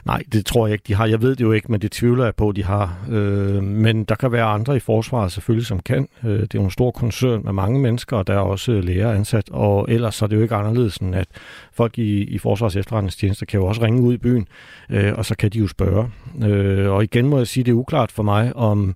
Nej, 0.05 0.23
det 0.33 0.47
tror 0.47 0.67
jeg 0.67 0.73
ikke, 0.73 0.85
de 0.89 0.95
har. 0.95 1.07
Jeg 1.07 1.23
ved 1.23 1.31
det 1.37 1.41
jo 1.41 1.53
ikke, 1.53 1.73
men 1.73 1.81
det 1.81 1.93
tvivler 1.93 2.25
jeg 2.25 2.35
på, 2.35 2.53
de 2.53 2.65
har. 2.65 2.99
Øh, 3.11 3.63
men 3.63 4.05
der 4.05 4.15
kan 4.15 4.33
være 4.33 4.45
andre 4.45 4.77
i 4.77 4.81
forsvaret 4.81 5.33
selvfølgelig, 5.33 5.67
som 5.67 5.81
kan. 5.81 6.09
Øh, 6.25 6.41
det 6.41 6.43
er 6.43 6.59
jo 6.59 6.65
en 6.65 6.71
stor 6.71 6.91
koncern 6.91 7.41
med 7.45 7.53
mange 7.53 7.81
mennesker, 7.81 8.17
og 8.17 8.27
der 8.27 8.35
er 8.35 8.39
også 8.39 8.73
øh, 8.73 8.85
læger 8.85 9.13
ansat. 9.13 9.51
Og 9.51 9.87
ellers 9.89 10.15
så 10.15 10.25
er 10.25 10.29
det 10.29 10.37
jo 10.37 10.43
ikke 10.43 10.55
anderledes, 10.55 10.97
end 10.97 11.15
at 11.15 11.29
folk 11.73 11.99
i, 11.99 12.23
i 12.23 12.39
Forsvars 12.39 12.77
efterretningstjenester 12.77 13.47
kan 13.47 13.61
jo 13.61 13.67
også 13.67 13.83
ringe 13.83 14.03
ud 14.03 14.15
i 14.15 14.19
byen, 14.19 14.49
øh, 14.91 15.13
og 15.15 15.25
så 15.25 15.37
kan 15.37 15.51
de 15.51 15.59
jo 15.59 15.67
spørge. 15.67 16.11
Øh, 16.45 16.91
og 16.91 17.05
igen 17.05 17.29
må 17.29 17.39
jeg 17.39 17.47
sige, 17.47 17.65
det 17.65 17.71
er 17.71 17.77
uklart 17.77 18.13
for 18.13 18.23
mig, 18.23 18.57
om 18.57 18.95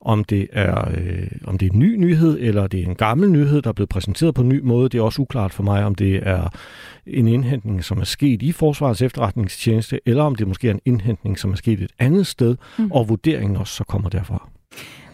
om 0.00 0.24
det 0.24 0.48
er 0.52 0.88
øh, 0.90 1.28
om 1.44 1.58
det 1.58 1.66
er 1.66 1.72
en 1.72 1.78
ny 1.78 1.96
nyhed, 1.96 2.38
eller 2.40 2.66
det 2.66 2.80
er 2.80 2.86
en 2.86 2.94
gammel 2.94 3.30
nyhed, 3.30 3.62
der 3.62 3.68
er 3.68 3.72
blevet 3.72 3.88
præsenteret 3.88 4.34
på 4.34 4.42
en 4.42 4.48
ny 4.48 4.60
måde. 4.60 4.88
Det 4.88 4.98
er 4.98 5.02
også 5.02 5.22
uklart 5.22 5.52
for 5.52 5.62
mig, 5.62 5.84
om 5.84 5.94
det 5.94 6.20
er 6.22 6.48
en 7.06 7.28
indhentning, 7.28 7.84
som 7.84 7.98
er 7.98 8.04
sket 8.04 8.42
i 8.42 8.52
Forsvarets 8.52 9.02
efterretningstjeneste, 9.02 9.97
eller 10.06 10.24
om 10.24 10.34
det 10.34 10.48
måske 10.48 10.68
er 10.68 10.74
en 10.74 10.80
indhentning, 10.84 11.38
som 11.38 11.52
er 11.52 11.56
sket 11.56 11.80
et 11.80 11.92
andet 11.98 12.26
sted, 12.26 12.56
mm. 12.78 12.92
og 12.92 13.08
vurderingen 13.08 13.56
også 13.56 13.74
så 13.74 13.84
kommer 13.84 14.08
derfra. 14.08 14.48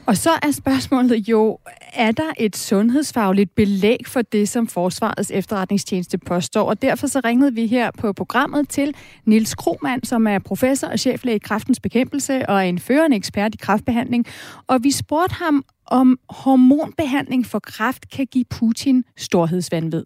Og 0.06 0.16
så 0.16 0.30
er 0.42 0.50
spørgsmålet 0.50 1.28
jo, 1.28 1.58
er 1.94 2.12
der 2.12 2.32
et 2.38 2.56
sundhedsfagligt 2.56 3.54
belæg 3.54 3.98
for 4.06 4.22
det, 4.22 4.48
som 4.48 4.66
Forsvarets 4.66 5.30
efterretningstjeneste 5.30 6.18
påstår? 6.18 6.62
Og 6.62 6.82
derfor 6.82 7.06
så 7.06 7.20
ringede 7.24 7.54
vi 7.54 7.66
her 7.66 7.90
på 7.98 8.12
programmet 8.12 8.68
til 8.68 8.94
Nils 9.24 9.54
Kromand, 9.54 10.04
som 10.04 10.26
er 10.26 10.38
professor 10.38 10.88
og 10.88 10.98
cheflæge 10.98 11.36
i 11.36 11.38
kraftens 11.38 11.80
bekæmpelse 11.80 12.48
og 12.48 12.56
er 12.56 12.60
en 12.60 12.78
førende 12.78 13.16
ekspert 13.16 13.54
i 13.54 13.58
kraftbehandling. 13.58 14.26
Og 14.66 14.78
vi 14.82 14.90
spurgte 14.90 15.34
ham, 15.34 15.64
om 15.86 16.18
hormonbehandling 16.28 17.46
for 17.46 17.58
kræft 17.58 18.16
kan 18.16 18.26
give 18.26 18.44
Putin 18.60 19.04
storhedsvandvid. 19.16 20.04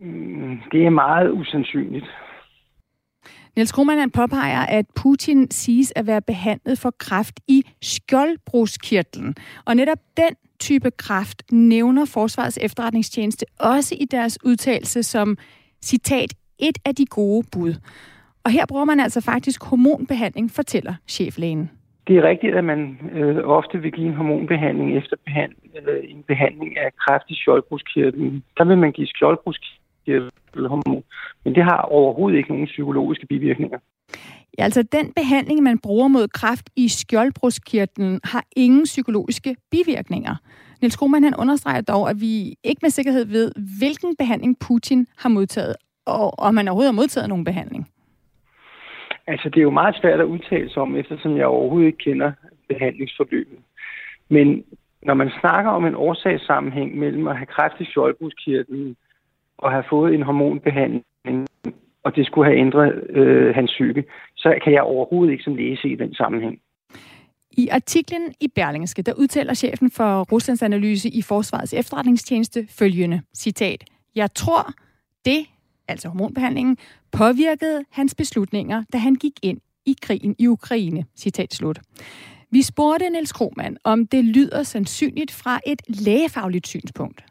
Mm, 0.00 0.58
det 0.72 0.86
er 0.86 0.90
meget 0.90 1.30
usandsynligt. 1.30 2.06
Niels 3.56 3.72
Krohmann 3.72 4.10
påpeger, 4.10 4.66
at 4.66 4.86
Putin 4.96 5.50
siges 5.50 5.92
at 5.96 6.06
være 6.06 6.22
behandlet 6.22 6.78
for 6.78 6.90
kræft 6.98 7.40
i 7.48 7.62
skjoldbruskkirtlen. 7.82 9.34
Og 9.66 9.76
netop 9.76 9.98
den 10.16 10.36
type 10.60 10.90
kræft 10.90 11.52
nævner 11.52 12.04
Forsvarets 12.04 12.58
efterretningstjeneste 12.62 13.46
også 13.60 13.96
i 14.00 14.04
deres 14.04 14.38
udtalelse 14.44 15.02
som, 15.02 15.36
citat, 15.82 16.34
et 16.58 16.78
af 16.84 16.94
de 16.94 17.06
gode 17.06 17.46
bud. 17.52 17.74
Og 18.44 18.50
her 18.50 18.66
bruger 18.68 18.84
man 18.84 19.00
altså 19.00 19.20
faktisk 19.20 19.64
hormonbehandling, 19.64 20.50
fortæller 20.50 20.94
cheflægen. 21.08 21.70
Det 22.06 22.16
er 22.16 22.22
rigtigt, 22.22 22.54
at 22.54 22.64
man 22.64 22.98
øh, 23.12 23.36
ofte 23.36 23.78
vil 23.78 23.92
give 23.92 24.06
en 24.06 24.14
hormonbehandling 24.14 24.96
efter 24.96 25.16
behand, 25.24 25.52
øh, 25.88 26.10
en 26.10 26.22
behandling 26.22 26.78
af 26.78 26.90
kræft 26.98 27.24
i 27.28 27.34
skjoldbruskkirtlen. 27.34 28.44
Der 28.58 28.64
vil 28.64 28.78
man 28.78 28.92
give 28.92 29.06
skjoldbruskkirtelhormon, 30.52 31.04
men 31.44 31.54
det 31.54 31.64
har 31.64 31.80
overhovedet 31.82 32.38
ikke 32.38 32.48
nogen 32.48 32.66
psykologiske 32.66 33.26
bivirkninger. 33.26 33.78
Ja, 34.58 34.64
altså 34.64 34.82
den 34.82 35.12
behandling, 35.12 35.62
man 35.62 35.78
bruger 35.78 36.08
mod 36.08 36.28
kræft 36.28 36.70
i 36.76 36.88
skjoldbruskkirtlen, 36.88 38.20
har 38.24 38.44
ingen 38.56 38.84
psykologiske 38.84 39.56
bivirkninger. 39.70 40.34
Niels 40.80 40.96
Krohmann 40.96 41.24
han 41.24 41.36
understreger 41.38 41.80
dog, 41.80 42.10
at 42.10 42.16
vi 42.20 42.56
ikke 42.64 42.78
med 42.82 42.90
sikkerhed 42.90 43.24
ved, 43.24 43.52
hvilken 43.78 44.16
behandling 44.16 44.58
Putin 44.58 45.06
har 45.18 45.28
modtaget, 45.28 45.76
og 46.06 46.38
om 46.38 46.56
han 46.56 46.68
overhovedet 46.68 46.92
har 46.92 47.00
modtaget 47.02 47.28
nogen 47.28 47.44
behandling. 47.44 47.88
Altså, 49.26 49.48
det 49.48 49.58
er 49.58 49.68
jo 49.70 49.70
meget 49.70 49.96
svært 50.00 50.20
at 50.20 50.26
udtale 50.26 50.70
sig 50.70 50.82
om, 50.82 50.96
eftersom 50.96 51.36
jeg 51.36 51.46
overhovedet 51.46 51.86
ikke 51.86 51.98
kender 51.98 52.32
behandlingsforløbet. 52.68 53.58
Men 54.28 54.64
når 55.02 55.14
man 55.14 55.30
snakker 55.40 55.70
om 55.70 55.84
en 55.84 55.94
årsagssammenhæng 55.94 56.98
mellem 56.98 57.28
at 57.28 57.36
have 57.36 57.46
kræft 57.46 57.80
i 57.80 57.84
skjoldbruskkirtlen 57.84 58.96
og 59.62 59.70
have 59.72 59.84
fået 59.90 60.14
en 60.14 60.22
hormonbehandling, 60.22 61.46
og 62.04 62.16
det 62.16 62.26
skulle 62.26 62.46
have 62.50 62.58
ændret 62.58 63.10
øh, 63.10 63.54
hans 63.54 63.70
psyke, 63.70 64.04
så 64.36 64.58
kan 64.64 64.72
jeg 64.72 64.82
overhovedet 64.82 65.32
ikke 65.32 65.44
som 65.44 65.54
læse 65.54 65.88
i 65.88 65.94
den 65.94 66.14
sammenhæng. 66.14 66.58
I 67.50 67.68
artiklen 67.68 68.34
i 68.40 68.48
Berlingske, 68.48 69.02
der 69.02 69.12
udtaler 69.14 69.54
chefen 69.54 69.90
for 69.90 70.22
Ruslands 70.32 70.62
analyse 70.62 71.08
i 71.08 71.22
Forsvarets 71.22 71.74
efterretningstjeneste 71.74 72.66
følgende, 72.78 73.20
citat, 73.34 73.84
Jeg 74.14 74.34
tror, 74.34 74.72
det, 75.24 75.46
altså 75.88 76.08
hormonbehandlingen, 76.08 76.76
påvirkede 77.12 77.84
hans 77.90 78.14
beslutninger, 78.14 78.84
da 78.92 78.98
han 78.98 79.14
gik 79.14 79.32
ind 79.42 79.60
i 79.86 79.96
krigen 80.02 80.36
i 80.38 80.46
Ukraine. 80.46 81.04
Citat 81.16 81.54
slut. 81.54 81.78
Vi 82.50 82.62
spurgte 82.62 83.10
Niels 83.10 83.32
Krohmann, 83.32 83.76
om 83.84 84.06
det 84.06 84.24
lyder 84.24 84.62
sandsynligt 84.62 85.32
fra 85.32 85.60
et 85.66 85.82
lægefagligt 85.88 86.66
synspunkt. 86.66 87.24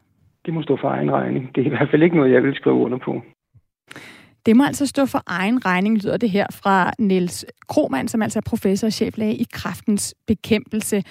Det 0.46 0.54
må 0.54 0.62
stå 0.62 0.76
for 0.80 0.88
egen 0.88 1.12
regning. 1.12 1.54
Det 1.54 1.60
er 1.60 1.66
i 1.66 1.68
hvert 1.68 1.88
fald 1.90 2.02
ikke 2.02 2.16
noget, 2.16 2.32
jeg 2.32 2.42
vil 2.42 2.54
skrive 2.54 2.76
under 2.76 2.98
på. 2.98 3.22
Det 4.46 4.56
må 4.56 4.64
altså 4.64 4.86
stå 4.86 5.06
for 5.06 5.22
egen 5.26 5.64
regning, 5.66 5.98
lyder 5.98 6.16
det 6.16 6.30
her 6.30 6.46
fra 6.52 6.92
Niels 6.98 7.44
Kromand, 7.68 8.08
som 8.08 8.22
altså 8.22 8.38
er 8.38 8.42
professor 8.46 8.86
og 8.86 8.92
cheflæge 8.92 9.34
i 9.34 9.46
kraftens 9.52 10.14
bekæmpelse. 10.26 11.02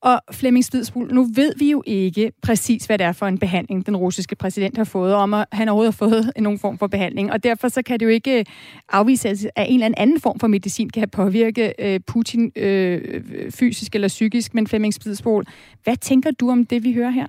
Og 0.00 0.20
Flemming 0.32 0.64
Spidsbul, 0.64 1.14
nu 1.14 1.26
ved 1.34 1.52
vi 1.58 1.70
jo 1.70 1.82
ikke 1.86 2.32
præcis, 2.42 2.86
hvad 2.86 2.98
det 2.98 3.06
er 3.06 3.12
for 3.12 3.26
en 3.26 3.38
behandling, 3.38 3.86
den 3.86 3.96
russiske 3.96 4.36
præsident 4.36 4.76
har 4.76 4.84
fået, 4.84 5.14
om 5.14 5.34
at 5.34 5.46
han 5.52 5.68
overhovedet 5.68 5.94
har 5.94 6.06
fået 6.08 6.32
nogen 6.46 6.58
form 6.58 6.78
for 6.78 6.86
behandling. 6.86 7.32
Og 7.32 7.44
derfor 7.44 7.68
så 7.68 7.82
kan 7.82 8.00
det 8.00 8.06
jo 8.06 8.10
ikke 8.10 8.38
øh, 8.38 8.44
afvises, 8.88 9.46
at 9.56 9.66
en 9.68 9.82
eller 9.82 9.94
anden 9.96 10.20
form 10.20 10.38
for 10.38 10.46
medicin 10.46 10.90
kan 10.90 11.08
påvirke 11.08 11.74
øh, 11.78 12.00
Putin 12.06 12.52
øh, 12.56 13.22
fysisk 13.50 13.94
eller 13.94 14.08
psykisk. 14.08 14.54
Men 14.54 14.66
Flemming 14.66 14.94
Spidsbul, 14.94 15.44
hvad 15.84 15.96
tænker 15.96 16.30
du 16.30 16.50
om 16.50 16.66
det, 16.66 16.84
vi 16.84 16.92
hører 16.92 17.10
her? 17.10 17.26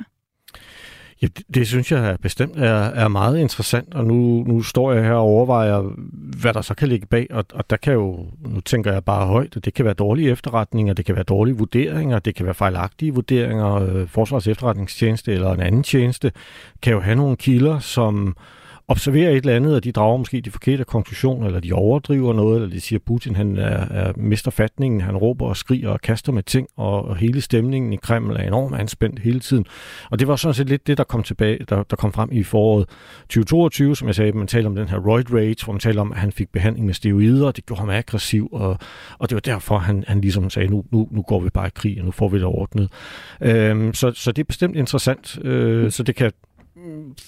Ja, 1.22 1.28
det, 1.38 1.46
det 1.54 1.68
synes 1.68 1.92
jeg 1.92 2.18
bestemt 2.22 2.58
er, 2.58 2.74
er 2.74 3.08
meget 3.08 3.38
interessant, 3.38 3.94
og 3.94 4.06
nu, 4.06 4.44
nu 4.48 4.62
står 4.62 4.94
jeg 4.94 5.04
her 5.04 5.13
og 5.13 5.22
overvejer, 5.22 5.82
hvad 6.42 6.54
der 6.54 6.62
så 6.62 6.74
kan 6.74 6.88
ligge 6.88 7.08
bag, 7.08 7.28
og, 7.30 7.46
og 7.54 7.70
der 7.70 7.78
kan 7.78 7.94
jo, 7.94 8.25
nu 8.46 8.62
tænker 8.62 8.94
jeg 8.94 9.04
bare 9.04 9.28
højt, 9.28 9.58
det 9.66 9.74
kan 9.74 9.86
være 9.86 9.94
dårlige 9.94 10.32
efterretninger, 10.32 10.94
det 10.94 11.06
kan 11.06 11.16
være 11.16 11.24
dårlige 11.24 11.58
vurderinger, 11.58 12.20
det 12.20 12.36
kan 12.36 12.46
være 12.46 12.54
fejlagtige 12.54 13.13
vurderinger, 13.13 13.74
øh, 13.74 14.08
Forsvars 14.08 14.48
efterretningstjeneste 14.48 15.34
eller 15.34 15.54
en 15.54 15.60
anden 15.60 15.84
tjeneste 15.84 16.32
kan 16.82 16.94
jo 16.94 17.00
have 17.00 17.16
nogle 17.16 17.36
kilder, 17.36 17.80
som 17.80 18.36
observerer 18.88 19.30
et 19.30 19.36
eller 19.36 19.56
andet, 19.56 19.76
og 19.76 19.84
de 19.84 19.92
drager 19.92 20.18
måske 20.18 20.42
de 20.42 20.52
forkerte 20.52 20.84
konklusioner, 20.84 21.48
eller 21.48 21.60
de 21.60 21.74
overdriver 21.74 22.34
noget, 22.34 22.56
eller 22.56 22.70
de 22.70 22.82
siger, 22.82 23.00
at 23.00 23.04
Putin 23.04 23.36
han 23.36 23.58
er, 23.58 23.88
er 23.90 24.14
mister 24.16 24.52
fatningen, 24.52 25.02
han 25.02 25.18
råber 25.18 25.46
og 25.46 25.58
skriger 25.58 25.90
og 25.90 26.02
kaster 26.02 26.32
med 26.32 26.44
ting, 26.44 26.68
og, 26.78 27.06
og 27.06 27.16
hele 27.16 27.42
stemningen 27.42 27.94
i 27.94 27.96
Kreml 27.96 28.36
er 28.36 28.44
enormt 28.44 28.76
anspændt 28.76 29.20
hele 29.20 29.40
tiden. 29.40 29.66
Og 30.12 30.20
det 30.20 30.28
var 30.28 30.36
sådan 30.36 30.54
set 30.54 30.70
lidt 30.70 30.88
det, 30.88 30.98
der 30.98 31.04
kom 31.04 31.24
tilbage, 31.24 31.66
der, 31.70 31.84
der 31.84 31.96
kom 31.96 32.14
frem 32.14 32.30
i 32.32 32.44
foråret 32.44 32.90
2022, 33.22 33.96
som 33.96 34.08
jeg 34.08 34.16
sagde, 34.16 34.32
man 34.32 34.48
taler 34.48 34.70
om 34.70 34.76
den 34.76 34.90
her 34.90 34.98
roid 34.98 35.34
rage, 35.34 35.66
hvor 35.66 35.74
man 35.74 35.80
taler 35.80 36.02
om, 36.02 36.12
at 36.12 36.18
han 36.18 36.32
fik 36.32 36.52
behandling 36.52 36.86
med 36.86 36.94
steroider, 36.94 37.48
og 37.48 37.56
det 37.56 37.66
gjorde 37.66 37.80
ham 37.80 37.90
aggressiv, 37.90 38.50
og, 38.52 38.78
og 39.20 39.30
det 39.30 39.36
var 39.36 39.42
derfor, 39.42 39.78
han, 39.78 40.04
han 40.08 40.22
ligesom 40.22 40.50
sagde, 40.50 40.70
nu, 40.70 40.86
nu, 40.92 41.08
nu 41.12 41.22
går 41.22 41.40
vi 41.40 41.50
bare 41.50 41.68
i 41.68 41.72
krig, 41.76 42.00
og 42.00 42.06
nu 42.06 42.12
får 42.12 42.30
vi 42.30 42.38
det 42.38 42.46
ordnet. 42.46 42.90
Øhm, 43.42 43.94
så, 43.94 44.12
så 44.16 44.32
det 44.32 44.42
er 44.42 44.46
bestemt 44.46 44.76
interessant, 44.76 45.40
øh, 45.46 45.92
så 45.92 46.04
det 46.04 46.16
kan 46.16 46.32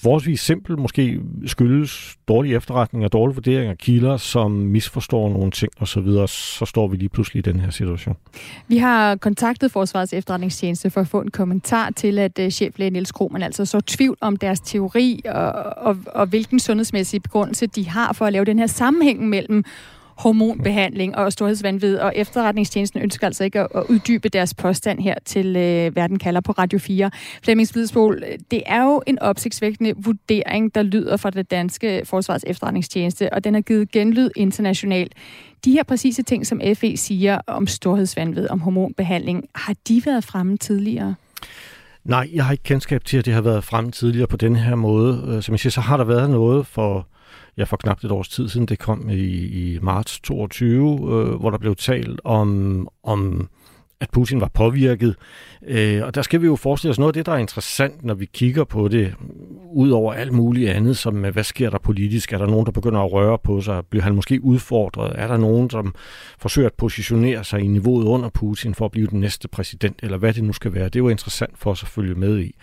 forholdsvis 0.01 0.41
simpel 0.41 0.79
måske 0.79 1.19
skyldes 1.45 2.15
dårlige 2.27 2.55
efterretninger, 2.55 3.07
dårlige 3.07 3.35
vurderinger, 3.35 3.75
kilder, 3.75 4.17
som 4.17 4.51
misforstår 4.51 5.29
nogle 5.29 5.51
ting 5.51 5.71
osv., 5.79 6.07
så, 6.07 6.27
så 6.27 6.65
står 6.65 6.88
vi 6.88 6.97
lige 6.97 7.09
pludselig 7.09 7.39
i 7.39 7.51
den 7.51 7.59
her 7.59 7.69
situation. 7.69 8.15
Vi 8.67 8.77
har 8.77 9.15
kontaktet 9.15 9.71
Forsvarets 9.71 10.13
efterretningstjeneste 10.13 10.89
for 10.89 11.01
at 11.01 11.07
få 11.07 11.21
en 11.21 11.31
kommentar 11.31 11.89
til, 11.89 12.19
at 12.19 12.39
øh, 12.39 12.51
cheflæge 12.51 12.89
Niels 12.91 13.12
Krohmann 13.12 13.43
altså 13.43 13.65
så 13.65 13.81
tvivl 13.81 14.17
om 14.21 14.35
deres 14.35 14.59
teori 14.59 15.21
og, 15.25 15.51
og, 15.77 15.97
og 16.05 16.25
hvilken 16.25 16.59
sundhedsmæssig 16.59 17.21
begrundelse 17.21 17.67
de 17.67 17.89
har 17.89 18.13
for 18.13 18.25
at 18.25 18.33
lave 18.33 18.45
den 18.45 18.59
her 18.59 18.67
sammenhæng 18.67 19.29
mellem 19.29 19.63
hormonbehandling 20.23 21.15
og 21.15 21.33
storhedsvandvid, 21.33 21.97
og 21.97 22.13
efterretningstjenesten 22.15 23.01
ønsker 23.01 23.27
altså 23.27 23.43
ikke 23.43 23.59
at, 23.59 23.67
uddybe 23.89 24.29
deres 24.29 24.53
påstand 24.53 24.99
her 24.99 25.15
til 25.25 25.55
øh, 25.55 25.95
Verden 25.95 26.19
kalder 26.19 26.41
på 26.41 26.51
Radio 26.51 26.79
4. 26.79 27.11
Flemming 27.43 27.67
Splidsbol, 27.67 28.23
det 28.51 28.63
er 28.65 28.83
jo 28.83 29.03
en 29.07 29.19
opsigtsvækkende 29.19 29.93
vurdering, 29.97 30.75
der 30.75 30.81
lyder 30.81 31.17
fra 31.17 31.29
det 31.29 31.51
danske 31.51 32.01
forsvars 32.05 32.43
efterretningstjeneste, 32.47 33.33
og 33.33 33.43
den 33.43 33.53
har 33.53 33.61
givet 33.61 33.91
genlyd 33.91 34.29
internationalt. 34.35 35.13
De 35.65 35.71
her 35.71 35.83
præcise 35.83 36.23
ting, 36.23 36.47
som 36.47 36.61
FE 36.75 36.97
siger 36.97 37.39
om 37.47 37.67
storhedsvandvid, 37.67 38.49
om 38.49 38.59
hormonbehandling, 38.59 39.45
har 39.55 39.75
de 39.87 40.01
været 40.05 40.23
fremme 40.23 40.57
tidligere? 40.57 41.15
Nej, 42.03 42.29
jeg 42.33 42.45
har 42.45 42.51
ikke 42.51 42.63
kendskab 42.63 43.05
til, 43.05 43.17
at 43.17 43.25
det 43.25 43.33
har 43.33 43.41
været 43.41 43.63
fremme 43.63 43.91
tidligere 43.91 44.27
på 44.27 44.37
den 44.37 44.55
her 44.55 44.75
måde. 44.75 45.23
Øh, 45.27 45.43
som 45.43 45.53
jeg 45.53 45.59
siger, 45.59 45.71
så 45.71 45.81
har 45.81 45.97
der 45.97 46.03
været 46.03 46.29
noget 46.29 46.67
for 46.67 47.07
ja, 47.57 47.63
for 47.63 47.77
knap 47.77 48.03
et 48.03 48.11
års 48.11 48.29
tid 48.29 48.49
siden. 48.49 48.65
Det 48.65 48.79
kom 48.79 49.09
i, 49.09 49.23
i 49.45 49.79
marts 49.81 50.19
22, 50.19 50.91
øh, 50.91 51.39
hvor 51.39 51.49
der 51.49 51.57
blev 51.57 51.75
talt 51.75 52.21
om, 52.23 52.87
om 53.03 53.49
at 54.03 54.09
Putin 54.09 54.41
var 54.41 54.51
påvirket. 54.53 55.15
Øh, 55.67 56.03
og 56.03 56.15
der 56.15 56.21
skal 56.21 56.41
vi 56.41 56.45
jo 56.45 56.55
forestille 56.55 56.91
os 56.91 56.99
noget 56.99 57.09
af 57.09 57.13
det, 57.13 57.25
der 57.25 57.31
er 57.31 57.37
interessant, 57.37 58.03
når 58.03 58.13
vi 58.13 58.25
kigger 58.25 58.63
på 58.63 58.87
det, 58.87 59.15
ud 59.73 59.89
over 59.89 60.13
alt 60.13 60.33
muligt 60.33 60.69
andet, 60.69 60.97
som 60.97 61.25
øh, 61.25 61.33
hvad 61.33 61.43
sker 61.43 61.69
der 61.69 61.77
politisk? 61.77 62.33
Er 62.33 62.37
der 62.37 62.47
nogen, 62.47 62.65
der 62.65 62.71
begynder 62.71 62.99
at 62.99 63.11
røre 63.11 63.37
på 63.43 63.61
sig? 63.61 63.85
Bliver 63.89 64.03
han 64.03 64.15
måske 64.15 64.43
udfordret? 64.43 65.11
Er 65.15 65.27
der 65.27 65.37
nogen, 65.37 65.69
som 65.69 65.95
forsøger 66.39 66.69
at 66.69 66.73
positionere 66.73 67.43
sig 67.43 67.59
i 67.59 67.67
niveauet 67.67 68.05
under 68.05 68.29
Putin 68.29 68.75
for 68.75 68.85
at 68.85 68.91
blive 68.91 69.07
den 69.07 69.19
næste 69.19 69.47
præsident? 69.47 69.99
Eller 70.03 70.17
hvad 70.17 70.33
det 70.33 70.43
nu 70.43 70.53
skal 70.53 70.73
være. 70.73 70.85
Det 70.85 70.95
er 70.95 70.99
jo 70.99 71.09
interessant 71.09 71.57
for 71.57 71.71
os 71.71 71.83
at 71.83 71.89
følge 71.89 72.15
med 72.15 72.39
i. 72.39 72.55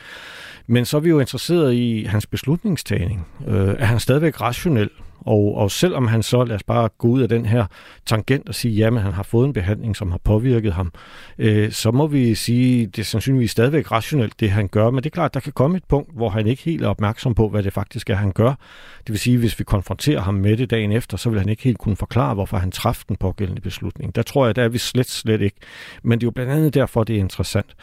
Men 0.70 0.84
så 0.84 0.96
er 0.96 1.00
vi 1.00 1.08
jo 1.08 1.20
interesseret 1.20 1.74
i 1.74 2.04
hans 2.04 2.26
beslutningstagning. 2.26 3.26
Øh, 3.48 3.74
er 3.78 3.84
han 3.84 4.00
stadigvæk 4.00 4.40
rationel? 4.40 4.90
Og, 5.20 5.56
og 5.56 5.70
selvom 5.70 6.06
han 6.06 6.22
så, 6.22 6.44
lad 6.44 6.56
os 6.56 6.62
bare 6.62 6.88
gå 6.98 7.08
ud 7.08 7.22
af 7.22 7.28
den 7.28 7.46
her 7.46 7.66
tangent 8.06 8.48
og 8.48 8.54
sige, 8.54 8.74
jamen 8.74 9.02
han 9.02 9.12
har 9.12 9.22
fået 9.22 9.46
en 9.46 9.52
behandling, 9.52 9.96
som 9.96 10.10
har 10.10 10.18
påvirket 10.18 10.72
ham, 10.72 10.92
øh, 11.38 11.72
så 11.72 11.90
må 11.90 12.06
vi 12.06 12.34
sige, 12.34 12.86
det 12.86 12.98
er 12.98 13.04
sandsynligvis 13.04 13.50
stadigvæk 13.50 13.90
rationelt, 13.92 14.40
det 14.40 14.50
han 14.50 14.68
gør. 14.68 14.90
Men 14.90 14.96
det 14.96 15.06
er 15.06 15.14
klart, 15.14 15.34
der 15.34 15.40
kan 15.40 15.52
komme 15.52 15.76
et 15.76 15.84
punkt, 15.88 16.16
hvor 16.16 16.28
han 16.28 16.46
ikke 16.46 16.62
helt 16.62 16.82
er 16.82 16.88
opmærksom 16.88 17.34
på, 17.34 17.48
hvad 17.48 17.62
det 17.62 17.72
faktisk 17.72 18.10
er, 18.10 18.14
han 18.14 18.32
gør. 18.32 18.54
Det 18.98 19.08
vil 19.08 19.18
sige, 19.18 19.38
hvis 19.38 19.58
vi 19.58 19.64
konfronterer 19.64 20.20
ham 20.20 20.34
med 20.34 20.56
det 20.56 20.70
dagen 20.70 20.92
efter, 20.92 21.16
så 21.16 21.30
vil 21.30 21.38
han 21.38 21.48
ikke 21.48 21.62
helt 21.62 21.78
kunne 21.78 21.96
forklare, 21.96 22.34
hvorfor 22.34 22.56
han 22.56 22.70
træffede 22.70 23.08
den 23.08 23.16
pågældende 23.16 23.62
beslutning. 23.62 24.14
Der 24.14 24.22
tror 24.22 24.46
jeg, 24.46 24.56
der 24.56 24.62
er 24.62 24.68
vi 24.68 24.78
slet, 24.78 25.10
slet 25.10 25.40
ikke. 25.40 25.56
Men 26.02 26.18
det 26.20 26.24
er 26.24 26.26
jo 26.26 26.30
blandt 26.30 26.52
andet 26.52 26.74
derfor, 26.74 27.04
det 27.04 27.16
er 27.16 27.20
interessant. 27.20 27.74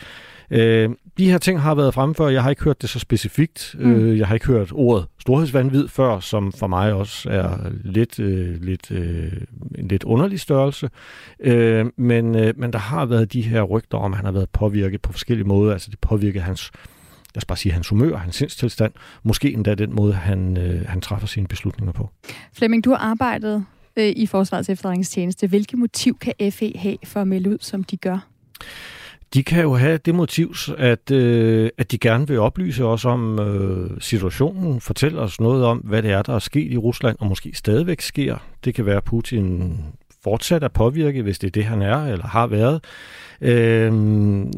Øh, 0.51 0.89
de 1.17 1.31
her 1.31 1.37
ting 1.37 1.61
har 1.61 1.75
været 1.75 1.93
fremme 1.93 2.15
før. 2.15 2.27
Jeg 2.27 2.43
har 2.43 2.49
ikke 2.49 2.63
hørt 2.63 2.81
det 2.81 2.89
så 2.89 2.99
specifikt. 2.99 3.75
Mm. 3.79 3.91
Øh, 3.91 4.19
jeg 4.19 4.27
har 4.27 4.33
ikke 4.33 4.47
hørt 4.47 4.71
ordet 4.71 5.05
storhedsvandvid 5.19 5.87
før, 5.87 6.19
som 6.19 6.51
for 6.51 6.67
mig 6.67 6.93
også 6.93 7.29
er 7.29 7.57
lidt, 7.83 8.19
øh, 8.19 8.63
lidt, 8.63 8.91
øh, 8.91 9.31
en 9.77 9.87
lidt 9.87 10.03
underlig 10.03 10.39
størrelse. 10.39 10.89
Øh, 11.39 11.85
men, 11.97 12.35
øh, 12.35 12.53
men 12.57 12.73
der 12.73 12.79
har 12.79 13.05
været 13.05 13.33
de 13.33 13.41
her 13.41 13.61
rygter 13.61 13.97
om, 13.97 14.13
at 14.13 14.17
han 14.17 14.25
har 14.25 14.31
været 14.31 14.49
påvirket 14.49 15.01
på 15.01 15.11
forskellige 15.11 15.47
måder. 15.47 15.73
Altså 15.73 15.91
det 15.91 15.99
påvirker 15.99 16.41
hans 16.41 16.71
lad 17.35 17.41
os 17.41 17.45
bare 17.45 17.57
sige, 17.57 17.73
hans 17.73 17.89
humør, 17.89 18.17
hans 18.17 18.35
sindstilstand, 18.35 18.93
måske 19.23 19.53
endda 19.53 19.75
den 19.75 19.95
måde, 19.95 20.13
han, 20.13 20.57
øh, 20.57 20.85
han 20.87 21.01
træffer 21.01 21.27
sine 21.27 21.47
beslutninger 21.47 21.91
på. 21.91 22.09
Flemming, 22.53 22.85
du 22.85 22.89
har 22.89 22.97
arbejdet 22.97 23.65
øh, 23.97 24.13
i 24.15 24.25
Forsvarets 24.25 24.69
efterretningstjeneste. 24.69 25.47
Hvilke 25.47 25.77
motiv 25.77 26.17
kan 26.17 26.33
FE 26.51 26.71
have 26.75 26.97
for 27.03 27.21
at 27.21 27.27
melde 27.27 27.49
ud, 27.49 27.57
som 27.61 27.83
de 27.83 27.97
gør? 27.97 28.27
De 29.33 29.43
kan 29.43 29.63
jo 29.63 29.75
have 29.75 29.97
det 29.97 30.15
motiv, 30.15 30.53
at, 30.77 31.11
øh, 31.11 31.69
at 31.77 31.91
de 31.91 31.97
gerne 31.97 32.27
vil 32.27 32.39
oplyse 32.39 32.85
os 32.85 33.05
om 33.05 33.39
øh, 33.39 33.89
situationen, 33.99 34.81
fortælle 34.81 35.19
os 35.19 35.39
noget 35.39 35.65
om, 35.65 35.77
hvad 35.77 36.01
det 36.01 36.11
er, 36.11 36.21
der 36.21 36.35
er 36.35 36.39
sket 36.39 36.71
i 36.71 36.77
Rusland, 36.77 37.17
og 37.19 37.27
måske 37.27 37.51
stadigvæk 37.53 38.01
sker. 38.01 38.37
Det 38.65 38.75
kan 38.75 38.85
være, 38.85 38.97
at 38.97 39.03
Putin 39.03 39.77
fortsat 40.23 40.63
er 40.63 40.67
påvirket, 40.67 41.23
hvis 41.23 41.39
det 41.39 41.47
er 41.47 41.51
det, 41.51 41.65
han 41.65 41.81
er 41.81 42.05
eller 42.05 42.27
har 42.27 42.47
været. 42.47 42.83
Øh, 43.41 43.91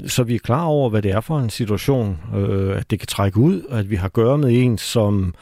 så 0.08 0.24
vi 0.24 0.36
er 0.36 0.40
klar 0.40 0.64
over, 0.64 0.90
hvad 0.90 1.02
det 1.02 1.12
er 1.12 1.22
for 1.22 1.40
en 1.40 1.50
situation, 1.50 2.18
øh, 2.36 2.78
at 2.78 2.92
det 2.92 3.00
kan 3.00 3.08
trække 3.08 3.38
ud, 3.38 3.62
og 3.62 3.80
at 3.80 3.90
vi 3.90 3.96
har 3.96 4.06
at 4.06 4.14
gøre 4.14 4.38
med 4.38 4.50
en, 4.64 4.78
som 4.78 5.34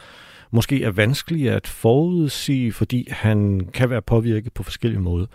måske 0.52 0.84
er 0.84 0.92
vanskelig 0.92 1.50
at 1.50 1.68
forudsige, 1.68 2.74
fordi 2.74 3.08
han 3.12 3.68
kan 3.74 3.90
være 3.90 4.02
påvirket 4.02 4.54
på 4.54 4.64
forskellige 4.64 5.02
måder. 5.02 5.26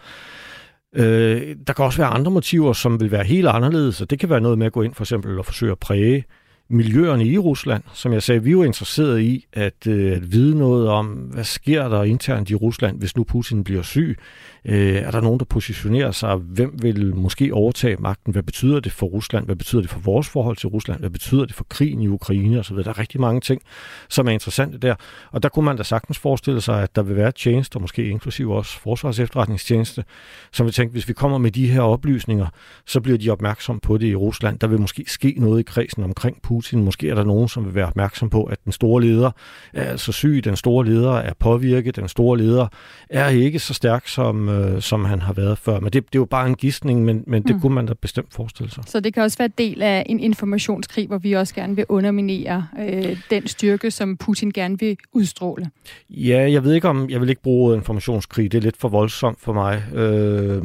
Øh, 0.96 1.56
der 1.66 1.72
kan 1.72 1.84
også 1.84 1.98
være 1.98 2.08
andre 2.08 2.30
motiver, 2.30 2.72
som 2.72 3.00
vil 3.00 3.10
være 3.10 3.24
helt 3.24 3.48
anderledes, 3.48 4.00
og 4.00 4.10
det 4.10 4.18
kan 4.18 4.30
være 4.30 4.40
noget 4.40 4.58
med 4.58 4.66
at 4.66 4.72
gå 4.72 4.82
ind 4.82 4.94
for 4.94 5.04
eksempel 5.04 5.38
og 5.38 5.46
forsøge 5.46 5.72
at 5.72 5.78
præge 5.78 6.24
miljøerne 6.72 7.24
i 7.24 7.38
Rusland. 7.38 7.82
Som 7.92 8.12
jeg 8.12 8.22
sagde, 8.22 8.42
vi 8.42 8.50
er 8.50 8.52
jo 8.52 8.62
interesserede 8.62 9.24
i 9.24 9.46
at, 9.52 9.86
øh, 9.86 10.12
at 10.12 10.32
vide 10.32 10.58
noget 10.58 10.88
om, 10.88 11.06
hvad 11.06 11.44
sker 11.44 11.88
der 11.88 12.02
internt 12.02 12.50
i 12.50 12.54
Rusland, 12.54 12.98
hvis 12.98 13.16
nu 13.16 13.24
Putin 13.24 13.64
bliver 13.64 13.82
syg. 13.82 14.18
Øh, 14.64 14.94
er 14.94 15.10
der 15.10 15.20
nogen, 15.20 15.38
der 15.38 15.44
positionerer 15.44 16.10
sig? 16.10 16.36
Hvem 16.36 16.82
vil 16.82 17.16
måske 17.16 17.54
overtage 17.54 17.96
magten? 17.96 18.32
Hvad 18.32 18.42
betyder 18.42 18.80
det 18.80 18.92
for 18.92 19.06
Rusland? 19.06 19.44
Hvad 19.44 19.56
betyder 19.56 19.82
det 19.82 19.90
for 19.90 20.00
vores 20.00 20.28
forhold 20.28 20.56
til 20.56 20.68
Rusland? 20.68 21.00
Hvad 21.00 21.10
betyder 21.10 21.44
det 21.44 21.54
for 21.54 21.64
krigen 21.64 22.00
i 22.00 22.08
Ukraine 22.08 22.58
osv.? 22.58 22.76
Der 22.76 22.88
er 22.88 22.98
rigtig 22.98 23.20
mange 23.20 23.40
ting, 23.40 23.62
som 24.08 24.28
er 24.28 24.30
interessante 24.30 24.78
der. 24.78 24.94
Og 25.30 25.42
der 25.42 25.48
kunne 25.48 25.64
man 25.64 25.76
da 25.76 25.82
sagtens 25.82 26.18
forestille 26.18 26.60
sig, 26.60 26.82
at 26.82 26.96
der 26.96 27.02
vil 27.02 27.16
være 27.16 27.32
tjenester, 27.32 27.80
måske 27.80 28.08
inklusive 28.08 28.56
også 28.56 28.80
forsvars 28.80 29.18
efterretningstjeneste, 29.18 30.04
som 30.52 30.66
vil 30.66 30.72
tænke, 30.74 30.92
hvis 30.92 31.08
vi 31.08 31.12
kommer 31.12 31.38
med 31.38 31.50
de 31.50 31.68
her 31.68 31.80
oplysninger, 31.80 32.46
så 32.86 33.00
bliver 33.00 33.18
de 33.18 33.30
opmærksom 33.30 33.80
på 33.80 33.98
det 33.98 34.06
i 34.06 34.14
Rusland. 34.14 34.58
Der 34.58 34.66
vil 34.66 34.80
måske 34.80 35.04
ske 35.06 35.34
noget 35.38 35.60
i 35.60 35.62
kredsen 35.62 36.04
omkring 36.04 36.42
Putin. 36.42 36.61
Måske 36.72 37.10
er 37.10 37.14
der 37.14 37.24
nogen, 37.24 37.48
som 37.48 37.64
vil 37.64 37.74
være 37.74 37.86
opmærksom 37.86 38.30
på, 38.30 38.44
at 38.44 38.58
den 38.64 38.72
store 38.72 39.02
leder 39.02 39.30
er 39.72 39.84
altså 39.84 40.12
syg, 40.12 40.40
den 40.44 40.56
store 40.56 40.86
leder 40.86 41.12
er 41.12 41.32
påvirket, 41.38 41.96
den 41.96 42.08
store 42.08 42.38
leder 42.38 42.66
er 43.10 43.28
ikke 43.28 43.58
så 43.58 43.74
stærk, 43.74 44.08
som 44.08 44.48
øh, 44.48 44.82
som 44.82 45.04
han 45.04 45.20
har 45.20 45.32
været 45.32 45.58
før. 45.58 45.80
Men 45.80 45.84
det, 45.84 45.92
det 45.92 46.00
er 46.00 46.18
jo 46.18 46.24
bare 46.24 46.46
en 46.46 46.54
gissning, 46.54 47.04
men, 47.04 47.24
men 47.26 47.42
det 47.42 47.54
mm. 47.54 47.60
kunne 47.60 47.74
man 47.74 47.86
da 47.86 47.94
bestemt 47.94 48.34
forestille 48.34 48.72
sig. 48.72 48.84
Så 48.86 49.00
det 49.00 49.14
kan 49.14 49.22
også 49.22 49.38
være 49.38 49.50
del 49.58 49.82
af 49.82 50.06
en 50.06 50.20
informationskrig, 50.20 51.06
hvor 51.06 51.18
vi 51.18 51.32
også 51.32 51.54
gerne 51.54 51.76
vil 51.76 51.84
underminere 51.88 52.66
øh, 52.80 53.16
den 53.30 53.46
styrke, 53.46 53.90
som 53.90 54.16
Putin 54.16 54.50
gerne 54.50 54.78
vil 54.78 54.96
udstråle. 55.12 55.70
Ja, 56.10 56.50
jeg 56.50 56.64
ved 56.64 56.74
ikke 56.74 56.88
om, 56.88 57.10
jeg 57.10 57.20
vil 57.20 57.28
ikke 57.28 57.42
bruge 57.42 57.74
informationskrig. 57.76 58.52
Det 58.52 58.58
er 58.58 58.62
lidt 58.62 58.76
for 58.76 58.88
voldsomt 58.88 59.40
for 59.40 59.52
mig. 59.52 59.82
Øh, 59.94 60.62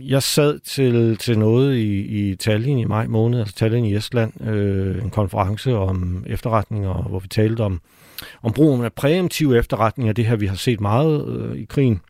jeg 0.00 0.22
sad 0.22 0.58
til, 0.58 1.16
til 1.16 1.38
noget 1.38 1.76
i, 1.76 2.00
i 2.00 2.36
Tallinn 2.36 2.78
i 2.78 2.84
maj 2.84 3.06
måned, 3.06 3.40
altså 3.40 3.54
Tallinn 3.54 3.86
i 3.86 3.96
Estland, 3.96 4.46
øh, 4.46 4.79
Øh, 4.80 5.04
en 5.04 5.10
konference 5.10 5.76
om 5.76 6.24
efterretninger, 6.26 6.92
hvor 7.08 7.18
vi 7.18 7.28
talte 7.28 7.60
om 7.60 7.80
om 8.42 8.52
brugen 8.52 8.84
af 8.84 8.92
præemptive 8.92 9.58
efterretninger, 9.58 10.12
det 10.12 10.26
her 10.26 10.36
vi 10.36 10.46
har 10.46 10.56
set 10.56 10.80
meget 10.80 11.28
øh, 11.28 11.56
i 11.56 11.64
krigen 11.64 12.00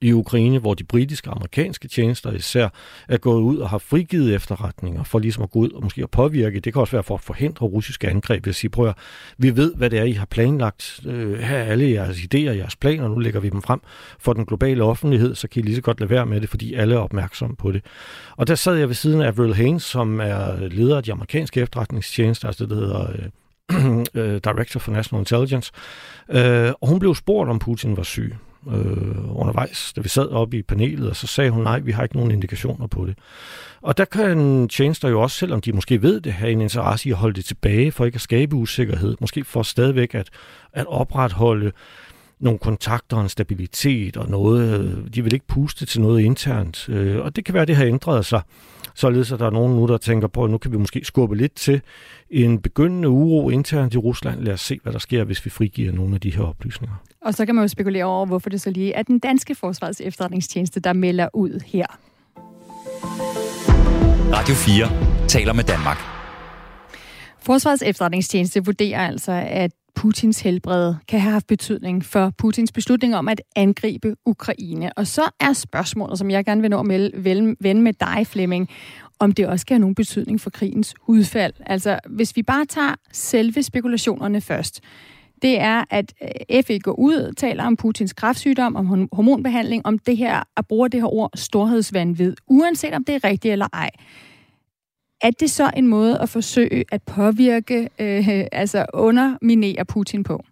i 0.00 0.12
Ukraine, 0.12 0.58
hvor 0.58 0.74
de 0.74 0.84
britiske 0.84 1.30
og 1.30 1.36
amerikanske 1.36 1.88
tjenester 1.88 2.32
især 2.32 2.68
er 3.08 3.18
gået 3.18 3.40
ud 3.40 3.58
og 3.58 3.70
har 3.70 3.78
frigivet 3.78 4.34
efterretninger 4.34 5.02
for 5.02 5.18
ligesom 5.18 5.42
at 5.42 5.50
gå 5.50 5.58
ud 5.58 5.70
og 5.70 5.82
måske 5.82 6.02
at 6.02 6.10
påvirke. 6.10 6.60
Det 6.60 6.72
kan 6.72 6.80
også 6.80 6.92
være 6.92 7.02
for 7.02 7.14
at 7.14 7.20
forhindre 7.20 7.66
russiske 7.66 8.08
angreb. 8.08 8.46
Jeg 8.46 8.54
siger, 8.54 8.70
prøv 8.70 8.88
at, 8.88 8.94
vi 9.38 9.56
ved, 9.56 9.74
hvad 9.74 9.90
det 9.90 9.98
er, 9.98 10.04
I 10.04 10.12
har 10.12 10.26
planlagt. 10.26 11.00
Øh, 11.06 11.38
her 11.38 11.56
er 11.56 11.64
alle 11.64 11.90
jeres 11.90 12.18
idéer, 12.18 12.38
jeres 12.38 12.76
planer, 12.76 13.08
nu 13.08 13.18
lægger 13.18 13.40
vi 13.40 13.48
dem 13.48 13.62
frem 13.62 13.80
for 14.18 14.32
den 14.32 14.46
globale 14.46 14.84
offentlighed, 14.84 15.34
så 15.34 15.48
kan 15.48 15.62
I 15.62 15.66
lige 15.66 15.76
så 15.76 15.82
godt 15.82 16.00
lade 16.00 16.10
være 16.10 16.26
med 16.26 16.40
det, 16.40 16.48
fordi 16.48 16.74
alle 16.74 16.94
er 16.94 16.98
opmærksomme 16.98 17.56
på 17.56 17.72
det. 17.72 17.84
Og 18.36 18.46
der 18.46 18.54
sad 18.54 18.74
jeg 18.74 18.88
ved 18.88 18.94
siden 18.94 19.20
af 19.20 19.26
Avril 19.26 19.54
Haines, 19.54 19.82
som 19.82 20.20
er 20.20 20.68
leder 20.68 20.96
af 20.96 21.02
de 21.02 21.12
amerikanske 21.12 21.60
efterretningstjenester, 21.60 22.46
altså 22.46 22.64
det, 22.64 22.70
der 22.70 22.76
hedder 22.76 23.10
øh, 23.10 24.04
øh 24.34 24.40
Director 24.44 24.80
for 24.80 24.92
National 24.92 25.20
Intelligence, 25.20 25.72
øh, 26.30 26.72
og 26.80 26.88
hun 26.88 26.98
blev 26.98 27.14
spurgt, 27.14 27.50
om 27.50 27.58
Putin 27.58 27.96
var 27.96 28.02
syg 28.02 28.36
øh, 28.66 29.36
undervejs, 29.40 29.92
da 29.96 30.00
vi 30.00 30.08
sad 30.08 30.28
oppe 30.28 30.58
i 30.58 30.62
panelet, 30.62 31.10
og 31.10 31.16
så 31.16 31.26
sagde 31.26 31.50
hun, 31.50 31.62
nej, 31.62 31.78
vi 31.78 31.92
har 31.92 32.02
ikke 32.02 32.16
nogen 32.16 32.30
indikationer 32.30 32.86
på 32.86 33.06
det. 33.06 33.18
Og 33.82 33.98
der 33.98 34.04
kan 34.04 34.68
tjenester 34.68 35.08
jo 35.08 35.20
også, 35.20 35.36
selvom 35.36 35.60
de 35.60 35.72
måske 35.72 36.02
ved 36.02 36.20
det, 36.20 36.32
have 36.32 36.52
en 36.52 36.60
interesse 36.60 37.08
i 37.08 37.12
at 37.12 37.18
holde 37.18 37.34
det 37.34 37.44
tilbage, 37.44 37.92
for 37.92 38.04
ikke 38.04 38.16
at 38.16 38.20
skabe 38.20 38.56
usikkerhed, 38.56 39.16
måske 39.20 39.44
for 39.44 39.62
stadigvæk 39.62 40.14
at, 40.14 40.28
at 40.72 40.86
opretholde 40.88 41.72
nogle 42.40 42.58
kontakter 42.58 43.16
og 43.16 43.22
en 43.22 43.28
stabilitet 43.28 44.16
og 44.16 44.30
noget. 44.30 45.14
De 45.14 45.24
vil 45.24 45.32
ikke 45.32 45.46
puste 45.46 45.86
til 45.86 46.00
noget 46.00 46.20
internt. 46.20 46.88
Øh, 46.88 47.24
og 47.24 47.36
det 47.36 47.44
kan 47.44 47.54
være, 47.54 47.62
at 47.62 47.68
det 47.68 47.76
har 47.76 47.84
ændret 47.84 48.26
sig, 48.26 48.42
således 48.94 49.32
at 49.32 49.38
der 49.38 49.46
er 49.46 49.50
nogen 49.50 49.76
nu, 49.76 49.86
der 49.86 49.98
tænker 49.98 50.28
på, 50.28 50.44
at 50.44 50.50
nu 50.50 50.58
kan 50.58 50.72
vi 50.72 50.76
måske 50.76 51.04
skubbe 51.04 51.36
lidt 51.36 51.54
til 51.54 51.80
en 52.30 52.62
begyndende 52.62 53.08
uro 53.08 53.50
internt 53.50 53.94
i 53.94 53.98
Rusland. 53.98 54.40
Lad 54.40 54.52
os 54.52 54.60
se, 54.60 54.80
hvad 54.82 54.92
der 54.92 54.98
sker, 54.98 55.24
hvis 55.24 55.44
vi 55.44 55.50
frigiver 55.50 55.92
nogle 55.92 56.14
af 56.14 56.20
de 56.20 56.30
her 56.30 56.42
oplysninger. 56.42 56.96
Og 57.22 57.34
så 57.34 57.46
kan 57.46 57.54
man 57.54 57.64
jo 57.64 57.68
spekulere 57.68 58.04
over, 58.04 58.26
hvorfor 58.26 58.50
det 58.50 58.60
så 58.60 58.70
lige 58.70 58.92
er 58.92 59.02
den 59.02 59.18
danske 59.18 59.54
forsvars 59.54 60.00
efterretningstjeneste, 60.00 60.80
der 60.80 60.92
melder 60.92 61.28
ud 61.34 61.60
her. 61.66 61.86
Radio 64.32 64.54
4 64.54 65.28
taler 65.28 65.52
med 65.52 65.64
Danmark. 65.64 65.98
Forsvarets 67.42 67.82
efterretningstjeneste 67.82 68.64
vurderer 68.64 69.06
altså, 69.06 69.32
at 69.48 69.70
Putins 69.94 70.40
helbred 70.40 70.94
kan 71.08 71.20
have 71.20 71.32
haft 71.32 71.46
betydning 71.46 72.04
for 72.04 72.32
Putins 72.38 72.72
beslutning 72.72 73.16
om 73.16 73.28
at 73.28 73.42
angribe 73.56 74.16
Ukraine. 74.26 74.92
Og 74.92 75.06
så 75.06 75.22
er 75.40 75.52
spørgsmålet, 75.52 76.18
som 76.18 76.30
jeg 76.30 76.44
gerne 76.44 76.60
vil 76.60 76.70
nå 76.70 76.80
at 76.80 76.88
vende 77.60 77.82
med 77.82 77.92
dig, 77.92 78.26
Flemming, 78.26 78.68
om 79.18 79.32
det 79.32 79.46
også 79.46 79.62
skal 79.62 79.74
have 79.74 79.80
nogen 79.80 79.94
betydning 79.94 80.40
for 80.40 80.50
krigens 80.50 80.94
udfald. 81.06 81.52
Altså, 81.66 81.98
hvis 82.08 82.36
vi 82.36 82.42
bare 82.42 82.66
tager 82.66 82.94
selve 83.12 83.62
spekulationerne 83.62 84.40
først, 84.40 84.80
det 85.42 85.60
er, 85.60 85.84
at 85.90 86.14
øh, 86.50 86.62
FE 86.62 86.78
går 86.78 86.98
ud, 86.98 87.32
taler 87.36 87.64
om 87.64 87.76
Putins 87.76 88.12
kræftsygdom, 88.12 88.76
om 88.76 89.08
hormonbehandling, 89.12 89.86
om 89.86 89.98
det 89.98 90.16
her, 90.16 90.42
at 90.56 90.66
bruge 90.66 90.88
det 90.88 91.00
her 91.00 91.14
ord 91.14 91.30
storhedsvandvid, 91.34 92.34
uanset 92.46 92.94
om 92.94 93.04
det 93.04 93.14
er 93.14 93.24
rigtigt 93.24 93.52
eller 93.52 93.68
ej. 93.72 93.90
Er 95.22 95.30
det 95.30 95.50
så 95.50 95.70
en 95.76 95.86
måde 95.86 96.18
at 96.18 96.28
forsøge 96.28 96.84
at 96.92 97.02
påvirke, 97.02 97.88
øh, 97.98 98.28
altså 98.52 98.86
underminere 98.94 99.84
Putin 99.84 100.22
på? 100.22 100.44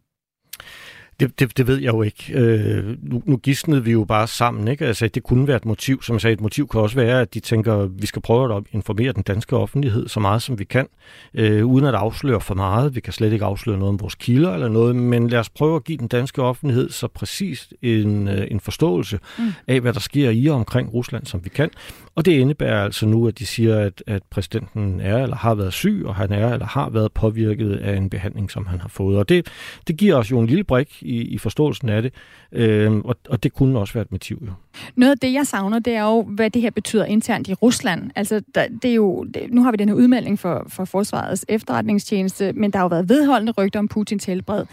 Det, 1.20 1.40
det, 1.40 1.56
det 1.56 1.66
ved 1.66 1.76
jeg 1.76 1.92
jo 1.92 2.02
ikke. 2.02 2.32
Øh, 2.34 2.96
nu, 3.02 3.22
nu 3.24 3.36
gidsnede 3.36 3.84
vi 3.84 3.92
jo 3.92 4.04
bare 4.04 4.26
sammen. 4.26 4.68
Ikke? 4.68 4.86
Altså, 4.86 5.08
det 5.08 5.22
kunne 5.22 5.48
være 5.48 5.56
et 5.56 5.64
motiv. 5.64 6.02
Som 6.02 6.14
jeg 6.14 6.20
sagde, 6.20 6.34
et 6.34 6.40
motiv 6.40 6.68
kan 6.68 6.80
også 6.80 6.96
være, 6.96 7.20
at 7.20 7.34
de 7.34 7.40
tænker, 7.40 7.74
at 7.74 8.02
vi 8.02 8.06
skal 8.06 8.22
prøve 8.22 8.56
at 8.56 8.62
informere 8.72 9.12
den 9.12 9.22
danske 9.22 9.56
offentlighed 9.56 10.08
så 10.08 10.20
meget, 10.20 10.42
som 10.42 10.58
vi 10.58 10.64
kan, 10.64 10.86
øh, 11.34 11.66
uden 11.66 11.86
at 11.86 11.94
afsløre 11.94 12.40
for 12.40 12.54
meget. 12.54 12.94
Vi 12.94 13.00
kan 13.00 13.12
slet 13.12 13.32
ikke 13.32 13.44
afsløre 13.44 13.78
noget 13.78 13.88
om 13.88 14.00
vores 14.00 14.14
kilder 14.14 14.54
eller 14.54 14.68
noget, 14.68 14.96
men 14.96 15.28
lad 15.28 15.38
os 15.38 15.50
prøve 15.50 15.76
at 15.76 15.84
give 15.84 15.98
den 15.98 16.08
danske 16.08 16.42
offentlighed 16.42 16.90
så 16.90 17.08
præcis 17.08 17.72
en, 17.82 18.28
øh, 18.28 18.46
en 18.50 18.60
forståelse 18.60 19.18
mm. 19.38 19.44
af, 19.68 19.80
hvad 19.80 19.92
der 19.92 20.00
sker 20.00 20.30
i 20.30 20.46
og 20.46 20.56
omkring 20.56 20.94
Rusland, 20.94 21.26
som 21.26 21.44
vi 21.44 21.48
kan. 21.48 21.70
Og 22.14 22.24
det 22.24 22.32
indebærer 22.32 22.84
altså 22.84 23.06
nu, 23.06 23.28
at 23.28 23.38
de 23.38 23.46
siger, 23.46 23.78
at, 23.78 24.02
at 24.06 24.22
præsidenten 24.30 25.00
er 25.00 25.22
eller 25.22 25.36
har 25.36 25.54
været 25.54 25.72
syg, 25.72 26.02
og 26.06 26.14
han 26.14 26.32
er 26.32 26.52
eller 26.52 26.66
har 26.66 26.90
været 26.90 27.12
påvirket 27.12 27.76
af 27.76 27.96
en 27.96 28.10
behandling, 28.10 28.50
som 28.50 28.66
han 28.66 28.80
har 28.80 28.88
fået. 28.88 29.18
Og 29.18 29.28
det, 29.28 29.46
det 29.88 29.96
giver 29.96 30.14
os 30.14 30.30
jo 30.30 30.40
en 30.40 30.46
lille 30.46 30.64
brik 30.64 31.02
i, 31.08 31.20
i 31.22 31.38
forståelsen 31.38 31.88
af 31.88 32.02
det, 32.02 32.12
øh, 32.52 32.96
og, 32.96 33.16
og 33.28 33.42
det 33.42 33.52
kunne 33.52 33.78
også 33.78 33.94
være 33.94 34.02
et 34.02 34.12
motiv. 34.12 34.42
Jo. 34.46 34.52
Noget 34.96 35.12
af 35.12 35.18
det, 35.18 35.32
jeg 35.32 35.46
savner, 35.46 35.78
det 35.78 35.94
er 35.94 36.02
jo, 36.02 36.22
hvad 36.22 36.50
det 36.50 36.62
her 36.62 36.70
betyder 36.70 37.04
internt 37.04 37.48
i 37.48 37.54
Rusland. 37.54 38.10
Altså, 38.16 38.42
der, 38.54 38.66
det 38.82 38.90
er 38.90 38.94
jo, 38.94 39.24
det, 39.24 39.42
nu 39.50 39.62
har 39.62 39.70
vi 39.70 39.76
den 39.76 39.88
her 39.88 39.96
udmelding 39.96 40.38
for, 40.38 40.66
for 40.68 40.84
Forsvarets 40.84 41.44
efterretningstjeneste, 41.48 42.52
men 42.52 42.70
der 42.70 42.78
har 42.78 42.84
jo 42.84 42.88
været 42.88 43.08
vedholdende 43.08 43.52
rygter 43.58 43.78
om 43.78 43.88
Putins 43.88 44.24
helbred. 44.24 44.64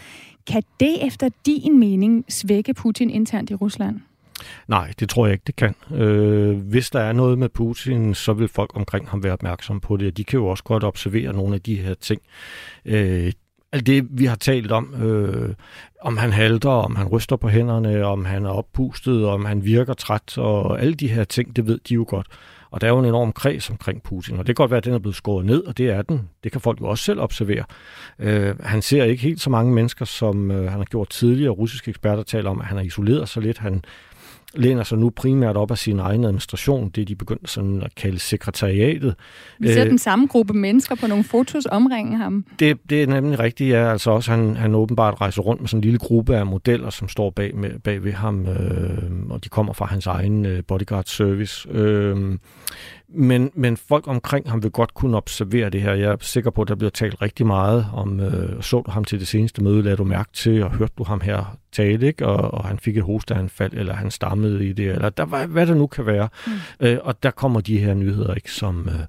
Kan 0.46 0.62
det 0.80 1.06
efter 1.06 1.28
din 1.46 1.78
mening 1.78 2.24
svække 2.28 2.74
Putin 2.74 3.10
internt 3.10 3.50
i 3.50 3.54
Rusland? 3.54 4.00
Nej, 4.68 4.92
det 5.00 5.08
tror 5.08 5.26
jeg 5.26 5.32
ikke, 5.32 5.44
det 5.46 5.56
kan. 5.56 5.74
Øh, 5.94 6.56
hvis 6.58 6.90
der 6.90 7.00
er 7.00 7.12
noget 7.12 7.38
med 7.38 7.48
Putin, 7.48 8.14
så 8.14 8.32
vil 8.32 8.48
folk 8.48 8.70
omkring 8.74 9.08
ham 9.08 9.24
være 9.24 9.32
opmærksomme 9.32 9.80
på 9.80 9.96
det, 9.96 10.06
og 10.06 10.16
de 10.16 10.24
kan 10.24 10.38
jo 10.38 10.46
også 10.46 10.64
godt 10.64 10.84
observere 10.84 11.32
nogle 11.32 11.54
af 11.54 11.60
de 11.60 11.76
her 11.76 11.94
ting. 11.94 12.22
Øh, 12.84 13.32
alt 13.72 13.86
det, 13.86 14.06
vi 14.10 14.24
har 14.24 14.36
talt 14.36 14.72
om, 14.72 14.94
øh, 15.02 15.54
om 16.02 16.16
han 16.16 16.32
halter, 16.32 16.70
om 16.70 16.96
han 16.96 17.06
ryster 17.06 17.36
på 17.36 17.48
hænderne, 17.48 18.04
om 18.04 18.24
han 18.24 18.44
er 18.44 18.50
oppustet, 18.50 19.26
om 19.26 19.44
han 19.44 19.64
virker 19.64 19.94
træt, 19.94 20.38
og 20.38 20.80
alle 20.80 20.94
de 20.94 21.08
her 21.08 21.24
ting, 21.24 21.56
det 21.56 21.66
ved 21.66 21.78
de 21.88 21.94
jo 21.94 22.04
godt. 22.08 22.26
Og 22.70 22.80
der 22.80 22.86
er 22.86 22.90
jo 22.90 22.98
en 22.98 23.04
enorm 23.04 23.32
kreds 23.32 23.70
omkring 23.70 24.02
Putin, 24.02 24.38
og 24.38 24.46
det 24.46 24.56
kan 24.56 24.62
godt 24.62 24.70
være, 24.70 24.78
at 24.78 24.84
den 24.84 24.94
er 24.94 24.98
blevet 24.98 25.16
skåret 25.16 25.46
ned, 25.46 25.64
og 25.64 25.78
det 25.78 25.90
er 25.90 26.02
den. 26.02 26.28
Det 26.44 26.52
kan 26.52 26.60
folk 26.60 26.80
jo 26.80 26.86
også 26.86 27.04
selv 27.04 27.20
observere. 27.20 27.64
Øh, 28.18 28.54
han 28.60 28.82
ser 28.82 29.04
ikke 29.04 29.22
helt 29.22 29.40
så 29.40 29.50
mange 29.50 29.74
mennesker, 29.74 30.04
som 30.04 30.50
øh, 30.50 30.70
han 30.70 30.78
har 30.78 30.84
gjort 30.84 31.08
tidligere. 31.08 31.50
Russiske 31.50 31.88
eksperter 31.88 32.22
taler 32.22 32.50
om, 32.50 32.60
at 32.60 32.66
han 32.66 32.76
har 32.76 32.84
isoleret 32.84 33.28
sig 33.28 33.42
lidt. 33.42 33.58
Han 33.58 33.84
læner 34.54 34.82
sig 34.82 34.98
nu 34.98 35.10
primært 35.10 35.56
op 35.56 35.70
af 35.70 35.78
sin 35.78 35.98
egen 35.98 36.24
administration, 36.24 36.88
det 36.88 37.08
de 37.08 37.14
begyndte 37.14 37.50
sådan 37.50 37.82
at 37.82 37.94
kalde 37.94 38.18
sekretariatet. 38.18 39.14
Vi 39.58 39.68
ser 39.68 39.84
øh, 39.84 39.90
den 39.90 39.98
samme 39.98 40.26
gruppe 40.26 40.54
mennesker 40.54 40.94
på 40.94 41.06
nogle 41.06 41.24
fotos 41.24 41.66
omringe 41.66 42.16
ham. 42.16 42.44
Det, 42.58 42.78
det 42.90 43.02
er 43.02 43.06
nemlig 43.06 43.38
rigtigt, 43.38 43.70
ja. 43.70 43.90
Altså 43.90 44.10
også, 44.10 44.30
han, 44.30 44.56
han 44.56 44.74
åbenbart 44.74 45.20
rejser 45.20 45.42
rundt 45.42 45.60
med 45.60 45.68
sådan 45.68 45.78
en 45.78 45.84
lille 45.84 45.98
gruppe 45.98 46.36
af 46.36 46.46
modeller, 46.46 46.90
som 46.90 47.08
står 47.08 47.30
bag, 47.30 47.56
med, 47.56 47.70
bag 47.78 48.04
ved 48.04 48.12
ham, 48.12 48.46
øh, 48.46 49.30
og 49.30 49.44
de 49.44 49.48
kommer 49.48 49.72
fra 49.72 49.86
hans 49.86 50.06
egen 50.06 50.46
øh, 50.46 50.62
bodyguard 50.68 51.04
service. 51.06 51.68
Øh, 51.70 52.38
Men, 53.08 53.50
men 53.54 53.76
folk 53.76 54.08
omkring 54.08 54.50
ham 54.50 54.62
vil 54.62 54.70
godt 54.70 54.94
kunne 54.94 55.16
observere 55.16 55.70
det 55.70 55.82
her. 55.82 55.94
Jeg 55.94 56.12
er 56.12 56.16
sikker 56.20 56.50
på, 56.50 56.62
at 56.62 56.68
der 56.68 56.74
bliver 56.74 56.90
talt 56.90 57.22
rigtig 57.22 57.46
meget 57.46 57.86
om, 57.92 58.20
øh, 58.20 58.62
så 58.62 58.82
du 58.86 58.90
ham 58.90 59.04
til 59.04 59.20
det 59.20 59.28
seneste 59.28 59.62
møde, 59.62 59.82
lad 59.82 59.96
du 59.96 60.04
mærke 60.04 60.30
til, 60.32 60.62
og 60.62 60.70
hørte 60.70 60.92
du 60.98 61.04
ham 61.04 61.20
her 61.20 61.58
tale, 61.72 62.06
ikke? 62.06 62.26
Og, 62.26 62.54
og 62.54 62.64
han 62.64 62.78
fik 62.78 62.96
et 62.96 63.02
hosteanfald, 63.04 63.72
eller 63.72 63.94
han 63.94 64.10
stammede 64.10 64.66
i 64.66 64.72
det, 64.72 64.90
eller 64.90 65.08
der, 65.08 65.24
hvad, 65.24 65.46
hvad 65.46 65.66
det 65.66 65.76
nu 65.76 65.86
kan 65.86 66.06
være. 66.06 66.28
Mm. 66.46 66.52
Øh, 66.80 66.98
og 67.02 67.22
der 67.22 67.30
kommer 67.30 67.60
de 67.60 67.78
her 67.78 67.94
nyheder, 67.94 68.34
ikke, 68.34 68.52
som... 68.52 68.88
Øh, 68.88 69.06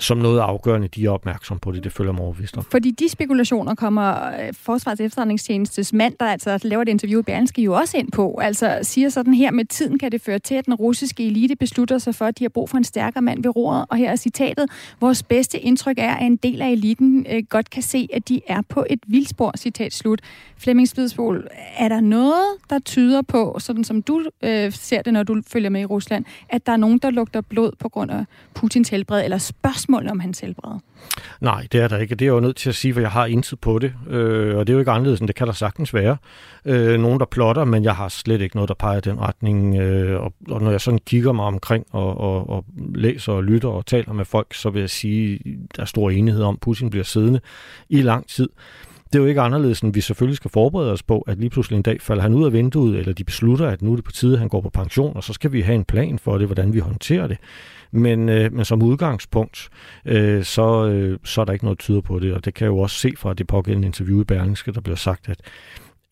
som 0.00 0.18
noget 0.18 0.40
afgørende, 0.40 0.88
de 0.88 1.04
er 1.04 1.10
opmærksom 1.10 1.58
på 1.58 1.72
det. 1.72 1.84
Det 1.84 1.92
følger 1.92 2.12
mig 2.12 2.22
overvist 2.22 2.56
om. 2.56 2.64
Fordi 2.70 2.90
de 2.90 3.08
spekulationer 3.08 3.74
kommer 3.74 4.26
øh, 4.26 4.52
Forsvarets 4.52 5.00
efterretningstjenestes 5.00 5.92
mand, 5.92 6.14
der 6.20 6.26
altså 6.26 6.58
laver 6.62 6.82
et 6.82 6.88
interview 6.88 7.20
i 7.20 7.22
Berlingske, 7.22 7.62
jo 7.62 7.74
også 7.74 7.96
ind 7.96 8.12
på. 8.12 8.38
Altså 8.42 8.78
siger 8.82 9.08
sådan 9.08 9.34
her, 9.34 9.50
med 9.50 9.64
tiden 9.64 9.98
kan 9.98 10.12
det 10.12 10.20
føre 10.20 10.38
til, 10.38 10.54
at 10.54 10.66
den 10.66 10.74
russiske 10.74 11.26
elite 11.26 11.56
beslutter 11.56 11.98
sig 11.98 12.14
for, 12.14 12.24
at 12.24 12.38
de 12.38 12.44
har 12.44 12.48
brug 12.48 12.70
for 12.70 12.76
en 12.76 12.84
stærkere 12.84 13.22
mand 13.22 13.42
ved 13.42 13.56
roret. 13.56 13.84
Og 13.88 13.96
her 13.96 14.10
er 14.10 14.16
citatet, 14.16 14.70
vores 15.00 15.22
bedste 15.22 15.58
indtryk 15.58 15.98
er, 15.98 16.14
at 16.14 16.26
en 16.26 16.36
del 16.36 16.62
af 16.62 16.70
eliten 16.70 17.26
øh, 17.30 17.42
godt 17.48 17.70
kan 17.70 17.82
se, 17.82 18.08
at 18.12 18.28
de 18.28 18.40
er 18.46 18.62
på 18.68 18.86
et 18.90 19.00
vildspor, 19.06 19.52
citat 19.56 19.94
slut. 19.94 20.20
Flemming 20.56 20.88
Spidsbol, 20.88 21.48
er 21.76 21.88
der 21.88 22.00
noget, 22.00 22.46
der 22.70 22.78
tyder 22.78 23.22
på, 23.22 23.56
sådan 23.58 23.84
som 23.84 24.02
du 24.02 24.22
øh, 24.42 24.72
ser 24.72 25.02
det, 25.02 25.12
når 25.12 25.22
du 25.22 25.42
følger 25.48 25.70
med 25.70 25.80
i 25.80 25.84
Rusland, 25.84 26.24
at 26.48 26.66
der 26.66 26.72
er 26.72 26.76
nogen, 26.76 26.98
der 26.98 27.10
lugter 27.10 27.40
blod 27.40 27.72
på 27.78 27.88
grund 27.88 28.10
af 28.10 28.24
Putins 28.54 28.88
helbred, 28.88 29.24
eller 29.24 29.38
spørgsmål 29.38 29.89
om 29.94 30.20
hans 30.20 30.40
helbred? 30.40 30.78
Nej, 31.40 31.66
det 31.72 31.80
er 31.80 31.88
der 31.88 31.98
ikke. 31.98 32.14
Det 32.14 32.22
er 32.22 32.26
jeg 32.26 32.34
jo 32.34 32.40
nødt 32.40 32.56
til 32.56 32.68
at 32.68 32.74
sige, 32.74 32.94
for 32.94 33.00
jeg 33.00 33.10
har 33.10 33.26
intet 33.26 33.60
på 33.60 33.78
det. 33.78 33.92
Øh, 34.08 34.56
og 34.56 34.66
det 34.66 34.72
er 34.72 34.74
jo 34.74 34.78
ikke 34.78 34.90
anderledes, 34.90 35.20
end 35.20 35.28
det 35.28 35.36
kan 35.36 35.46
der 35.46 35.52
sagtens 35.52 35.94
være. 35.94 36.16
Øh, 36.64 37.00
nogen, 37.00 37.20
der 37.20 37.26
plotter, 37.26 37.64
men 37.64 37.84
jeg 37.84 37.96
har 37.96 38.08
slet 38.08 38.40
ikke 38.40 38.56
noget, 38.56 38.68
der 38.68 38.74
peger 38.74 38.98
i 38.98 39.00
den 39.00 39.20
retning. 39.20 39.76
Øh, 39.76 40.20
og, 40.20 40.32
og 40.48 40.62
når 40.62 40.70
jeg 40.70 40.80
sådan 40.80 41.00
kigger 41.06 41.32
mig 41.32 41.44
omkring 41.44 41.86
og, 41.90 42.20
og, 42.20 42.50
og 42.50 42.64
læser 42.94 43.32
og 43.32 43.44
lytter 43.44 43.68
og 43.68 43.86
taler 43.86 44.12
med 44.12 44.24
folk, 44.24 44.54
så 44.54 44.70
vil 44.70 44.80
jeg 44.80 44.90
sige, 44.90 45.34
at 45.34 45.76
der 45.76 45.82
er 45.82 45.86
stor 45.86 46.10
enighed 46.10 46.42
om, 46.42 46.54
at 46.54 46.60
Putin 46.60 46.90
bliver 46.90 47.04
siddende 47.04 47.40
i 47.88 48.02
lang 48.02 48.28
tid 48.28 48.48
det 49.12 49.18
er 49.18 49.22
jo 49.22 49.28
ikke 49.28 49.40
anderledes, 49.40 49.80
end 49.80 49.94
vi 49.94 50.00
selvfølgelig 50.00 50.36
skal 50.36 50.50
forberede 50.50 50.92
os 50.92 51.02
på, 51.02 51.20
at 51.20 51.38
lige 51.38 51.50
pludselig 51.50 51.76
en 51.76 51.82
dag 51.82 52.00
falder 52.00 52.22
han 52.22 52.34
ud 52.34 52.44
af 52.44 52.52
vinduet, 52.52 52.98
eller 52.98 53.12
de 53.12 53.24
beslutter, 53.24 53.68
at 53.68 53.82
nu 53.82 53.92
er 53.92 53.96
det 53.96 54.04
på 54.04 54.12
tide, 54.12 54.32
at 54.32 54.38
han 54.38 54.48
går 54.48 54.60
på 54.60 54.70
pension, 54.70 55.16
og 55.16 55.24
så 55.24 55.32
skal 55.32 55.52
vi 55.52 55.60
have 55.60 55.74
en 55.74 55.84
plan 55.84 56.18
for 56.18 56.38
det, 56.38 56.46
hvordan 56.46 56.72
vi 56.72 56.78
håndterer 56.78 57.26
det. 57.26 57.38
Men, 57.92 58.28
øh, 58.28 58.52
men 58.52 58.64
som 58.64 58.82
udgangspunkt, 58.82 59.68
øh, 60.04 60.44
så, 60.44 60.86
øh, 60.86 61.18
så 61.24 61.40
er 61.40 61.44
der 61.44 61.52
ikke 61.52 61.64
noget 61.64 61.78
tyder 61.78 62.00
på 62.00 62.18
det, 62.18 62.34
og 62.34 62.44
det 62.44 62.54
kan 62.54 62.64
jeg 62.64 62.70
jo 62.70 62.78
også 62.78 62.96
se 62.96 63.12
fra 63.18 63.34
det 63.34 63.46
pågældende 63.46 63.86
interview 63.86 64.20
i 64.20 64.24
Berlingske, 64.24 64.72
der 64.72 64.80
bliver 64.80 64.96
sagt, 64.96 65.28
at 65.28 65.40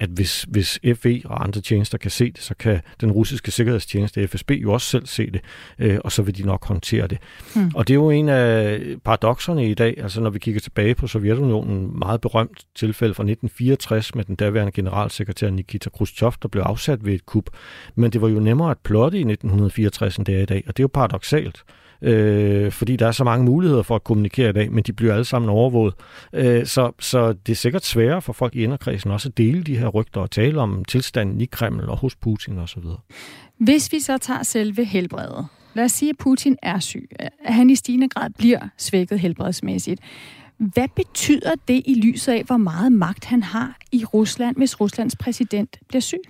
at 0.01 0.09
hvis, 0.09 0.47
hvis 0.49 0.79
FE 0.95 1.23
og 1.25 1.45
andre 1.45 1.61
tjenester 1.61 1.99
kan 1.99 2.11
se 2.11 2.33
det, 2.33 2.43
så 2.43 2.55
kan 2.55 2.81
den 3.01 3.13
russiske 3.13 3.51
sikkerhedstjeneste 3.51 4.29
FSB 4.29 4.51
jo 4.51 4.73
også 4.73 4.87
selv 4.87 5.07
se 5.07 5.31
det, 5.31 5.41
øh, 5.79 5.99
og 6.05 6.13
så 6.13 6.23
vil 6.23 6.37
de 6.37 6.43
nok 6.43 6.67
håndtere 6.67 7.07
det. 7.07 7.19
Mm. 7.57 7.71
Og 7.75 7.89
det 7.89 7.95
er 7.95 7.99
jo 7.99 8.11
en 8.11 8.29
af 8.29 8.81
paradoxerne 9.05 9.71
i 9.71 9.75
dag, 9.75 9.95
altså 9.99 10.21
når 10.21 10.31
vi 10.31 10.39
kigger 10.39 10.61
tilbage 10.61 10.95
på 10.95 11.07
Sovjetunionen, 11.07 11.99
meget 11.99 12.21
berømt 12.21 12.67
tilfælde 12.75 13.15
fra 13.15 13.23
1964 13.23 14.15
med 14.15 14.25
den 14.25 14.35
daværende 14.37 14.73
generalsekretær 14.73 15.51
Nikita 15.51 15.91
Khrushchev, 15.91 16.33
der 16.43 16.49
blev 16.49 16.63
afsat 16.63 17.05
ved 17.05 17.15
et 17.15 17.27
kup. 17.27 17.51
Men 17.95 18.11
det 18.11 18.21
var 18.21 18.29
jo 18.29 18.41
nemmere 18.41 18.71
at 18.71 18.79
plotte 18.79 19.19
i 19.19 19.21
1964 19.21 20.17
end 20.17 20.27
det 20.27 20.37
er 20.37 20.43
i 20.43 20.47
dag, 20.47 20.65
og 20.67 20.77
det 20.77 20.83
er 20.83 20.85
jo 20.85 20.91
paradoxalt 20.95 21.65
øh, 22.03 22.73
fordi 22.73 22.97
der 22.97 23.07
er 23.07 23.13
så 23.13 23.25
mange 23.25 23.45
muligheder 23.45 23.83
for 23.83 23.95
at 23.95 24.05
kommunikere 24.05 24.51
i 24.51 24.53
dag, 24.53 24.73
men 24.73 24.85
de 24.85 24.93
bliver 24.93 25.13
alle 25.13 25.25
sammen 25.25 25.51
overvåget. 25.51 25.95
Øh, 26.33 26.67
så, 26.67 26.93
så 27.01 27.33
det 27.33 27.53
er 27.53 27.57
sikkert 27.57 27.85
sværere 27.85 28.23
for 28.23 28.33
folk 28.33 28.57
i 28.57 28.63
inderkredsen 28.63 29.11
også 29.11 29.29
at 29.29 29.39
dele 29.39 29.63
de 29.63 29.77
her 29.77 29.89
rygter 29.89 30.21
og 30.21 30.31
tale 30.31 30.61
om 30.61 30.85
tilstanden 30.85 31.41
i 31.41 31.47
Kreml 31.47 31.89
og 31.89 31.97
hos 31.97 32.17
Putin 32.17 32.59
osv. 32.59 32.83
Hvis 33.61 33.93
vi 33.93 34.01
så 34.01 34.19
tager 34.19 34.43
selve 34.43 34.85
helbredet, 34.85 35.47
lad 35.75 35.85
os 35.85 35.93
sige, 35.93 36.11
at 36.11 36.19
Putin 36.19 36.57
er 36.63 36.79
syg, 36.79 37.09
at 37.45 37.55
han 37.55 37.71
i 37.71 37.75
stigende 37.75 38.09
grad 38.09 38.31
bliver 38.39 38.69
svækket 38.79 39.21
helbredsmæssigt. 39.21 40.01
Hvad 40.59 40.89
betyder 40.97 41.55
det 41.69 41.83
i 41.87 42.01
lyset 42.01 42.33
af, 42.33 42.45
hvor 42.45 42.57
meget 42.57 42.93
magt 42.93 43.25
han 43.25 43.43
har 43.43 43.77
i 43.93 44.05
Rusland, 44.05 44.57
hvis 44.57 44.81
Ruslands 44.81 45.17
præsident 45.17 45.77
bliver 45.89 46.01
syg? 46.01 46.21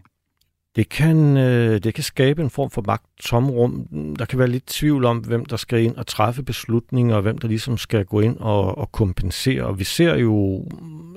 Det 0.76 0.88
kan, 0.88 1.36
øh, 1.36 1.84
det 1.84 1.94
kan 1.94 2.04
skabe 2.04 2.42
en 2.42 2.50
form 2.50 2.70
for 2.70 2.82
tomrum. 3.24 3.86
Der 4.18 4.24
kan 4.24 4.38
være 4.38 4.48
lidt 4.48 4.66
tvivl 4.66 5.04
om, 5.04 5.18
hvem 5.18 5.44
der 5.44 5.56
skal 5.56 5.82
ind 5.82 5.96
og 5.96 6.06
træffe 6.06 6.42
beslutninger, 6.42 7.16
og 7.16 7.22
hvem 7.22 7.38
der 7.38 7.48
ligesom 7.48 7.78
skal 7.78 8.04
gå 8.04 8.20
ind 8.20 8.36
og, 8.36 8.78
og 8.78 8.92
kompensere. 8.92 9.62
Og 9.62 9.78
vi 9.78 9.84
ser 9.84 10.16
jo 10.16 10.64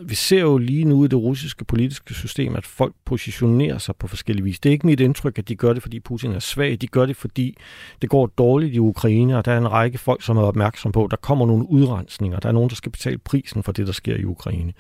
vi 0.06 0.16
ser 0.16 0.42
jo 0.42 0.58
lige 0.58 0.86
nu 0.86 1.06
i 1.06 1.08
det 1.08 1.20
russiske 1.20 1.66
politiske 1.66 2.14
system, 2.14 2.56
at 2.56 2.66
folk 2.66 2.94
positionerer 3.06 3.78
sig 3.78 3.96
på 3.96 4.08
forskellige 4.08 4.44
vis. 4.44 4.60
Det 4.60 4.70
er 4.70 4.72
ikke 4.72 4.86
mit 4.86 5.00
indtryk, 5.00 5.38
at 5.38 5.48
de 5.48 5.56
gør 5.56 5.74
det, 5.74 5.82
fordi 5.82 6.00
Putin 6.00 6.32
er 6.32 6.40
svag. 6.40 6.78
De 6.82 6.88
gør 6.88 7.06
det, 7.06 7.16
fordi 7.16 7.58
det 8.02 8.10
går 8.10 8.26
dårligt 8.26 8.76
i 8.76 8.80
Ukraine, 8.80 9.38
og 9.38 9.46
der 9.46 9.52
er 9.52 9.58
en 9.58 9.72
række 9.72 9.98
folk, 9.98 10.24
som 10.24 10.38
er 10.38 10.42
opmærksom 10.42 10.92
på, 10.92 11.06
at 11.06 11.12
der 11.12 11.18
kommer 11.18 11.46
nogle 11.46 11.70
udrensninger. 11.70 12.40
Der 12.40 12.50
er 12.50 12.54
nogen, 12.54 12.70
der 12.70 12.76
skal 12.76 12.92
betale 12.92 13.18
prisen 13.18 13.64
for 13.64 13.72
det, 13.72 13.88
der 13.88 13.94
sker 13.94 14.16
i 14.16 14.26
Ukraine. 14.26 14.74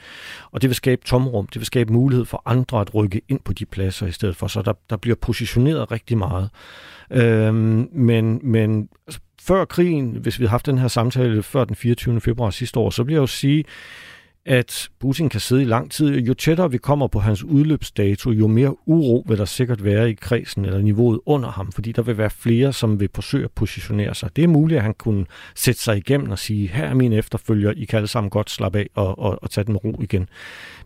Og 0.51 0.61
det 0.61 0.69
vil 0.69 0.75
skabe 0.75 1.01
tomrum. 1.05 1.47
Det 1.47 1.59
vil 1.59 1.65
skabe 1.65 1.93
mulighed 1.93 2.25
for 2.25 2.41
andre 2.45 2.81
at 2.81 2.95
rykke 2.95 3.21
ind 3.29 3.39
på 3.39 3.53
de 3.53 3.65
pladser 3.65 4.07
i 4.07 4.11
stedet 4.11 4.35
for. 4.35 4.47
Så 4.47 4.61
der, 4.61 4.73
der 4.89 4.97
bliver 4.97 5.15
positioneret 5.15 5.91
rigtig 5.91 6.17
meget. 6.17 6.49
Øhm, 7.11 7.89
men, 7.91 8.39
men 8.43 8.89
før 9.41 9.65
krigen, 9.65 10.11
hvis 10.11 10.39
vi 10.39 10.43
havde 10.43 10.51
haft 10.51 10.65
den 10.65 10.77
her 10.77 10.87
samtale 10.87 11.43
før 11.43 11.63
den 11.63 11.75
24. 11.75 12.21
februar 12.21 12.49
sidste 12.49 12.79
år, 12.79 12.89
så 12.89 13.03
bliver 13.03 13.17
jeg 13.17 13.21
jo 13.21 13.27
sige, 13.27 13.63
at 14.45 14.89
Putin 14.99 15.29
kan 15.29 15.39
sidde 15.39 15.61
i 15.61 15.65
lang 15.65 15.91
tid. 15.91 16.17
Jo 16.17 16.33
tættere 16.33 16.71
vi 16.71 16.77
kommer 16.77 17.07
på 17.07 17.19
hans 17.19 17.43
udløbsdato, 17.43 18.31
jo 18.31 18.47
mere 18.47 18.87
uro 18.87 19.23
vil 19.27 19.37
der 19.37 19.45
sikkert 19.45 19.83
være 19.83 20.09
i 20.09 20.13
kredsen 20.13 20.65
eller 20.65 20.79
niveauet 20.79 21.19
under 21.25 21.49
ham, 21.51 21.71
fordi 21.71 21.91
der 21.91 22.01
vil 22.01 22.17
være 22.17 22.29
flere, 22.29 22.73
som 22.73 22.99
vil 22.99 23.09
forsøge 23.15 23.43
at 23.43 23.51
positionere 23.51 24.15
sig. 24.15 24.35
Det 24.35 24.43
er 24.43 24.47
muligt, 24.47 24.77
at 24.77 24.83
han 24.83 24.93
kunne 24.93 25.25
sætte 25.55 25.81
sig 25.81 25.97
igennem 25.97 26.29
og 26.29 26.39
sige, 26.39 26.67
her 26.67 26.85
er 26.85 26.93
mine 26.93 27.15
efterfølger, 27.15 27.71
I 27.71 27.85
kan 27.85 27.97
alle 27.97 28.07
sammen 28.07 28.29
godt 28.29 28.49
slappe 28.49 28.79
af 28.79 28.89
og, 28.95 29.19
og, 29.19 29.43
og 29.43 29.49
tage 29.49 29.65
den 29.65 29.77
ro 29.77 30.01
igen. 30.01 30.29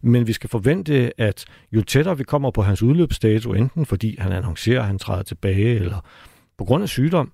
Men 0.01 0.27
vi 0.27 0.33
skal 0.33 0.49
forvente, 0.49 1.21
at 1.21 1.45
jo 1.71 1.81
tættere 1.81 2.17
vi 2.17 2.23
kommer 2.23 2.51
på 2.51 2.61
hans 2.61 2.83
udløbsdato, 2.83 3.53
enten 3.53 3.85
fordi 3.85 4.15
han 4.19 4.31
annoncerer, 4.31 4.79
at 4.81 4.87
han 4.87 4.99
træder 4.99 5.23
tilbage, 5.23 5.75
eller 5.75 6.05
på 6.57 6.65
grund 6.65 6.83
af 6.83 6.89
sygdom, 6.89 7.31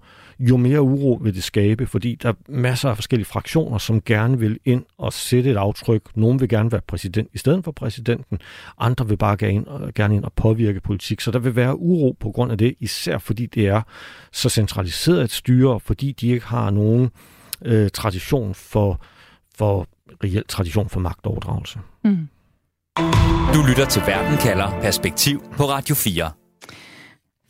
jo 0.50 0.58
mere 0.58 0.82
uro 0.82 1.20
vil 1.22 1.36
det 1.36 1.44
skabe, 1.44 1.88
fordi 1.88 2.16
der 2.16 2.30
er 2.30 2.34
masser 2.48 2.90
af 2.90 2.98
forskellige 2.98 3.26
fraktioner, 3.26 3.78
som 3.78 4.02
gerne 4.02 4.40
vil 4.40 4.60
ind 4.66 4.86
og 4.98 5.14
sætte 5.14 5.52
et 5.52 5.58
aftryk. 5.58 6.02
Nogle 6.16 6.40
vil 6.40 6.50
gerne 6.50 6.72
være 6.72 6.82
præsident 6.88 7.30
i 7.34 7.38
stedet 7.38 7.64
for 7.64 7.72
præsidenten, 7.72 8.40
andre 8.78 9.08
vil 9.08 9.18
bare 9.18 9.38
gerne 9.38 9.54
ind, 9.54 9.68
og, 9.68 9.94
gerne 9.94 10.16
ind 10.16 10.24
og 10.24 10.34
påvirke 10.34 10.80
politik. 10.80 11.22
Så 11.22 11.32
der 11.32 11.40
vil 11.40 11.56
være 11.56 11.80
uro 11.80 12.16
på 12.20 12.32
grund 12.32 12.52
af 12.52 12.58
det, 12.58 12.76
især 12.80 13.18
fordi 13.18 13.46
det 13.46 13.68
er 13.68 13.82
så 14.32 14.50
centraliseret 14.50 15.24
et 15.24 15.32
styre, 15.32 15.80
fordi 15.80 16.12
de 16.12 16.28
ikke 16.28 16.46
har 16.46 16.70
nogen 16.70 17.10
øh, 17.66 17.90
tradition 17.90 18.56
for, 18.56 19.02
for 19.58 19.88
reelt 20.24 20.48
tradition 20.48 20.90
for 20.90 21.00
magtoverdragelse. 21.00 21.80
Mm. 22.04 22.28
Du 23.54 23.62
lytter 23.70 23.86
til 23.90 24.02
Verden 24.02 24.38
kalder 24.38 24.82
Perspektiv 24.82 25.44
på 25.58 25.64
Radio 25.64 25.96
4. 25.96 26.41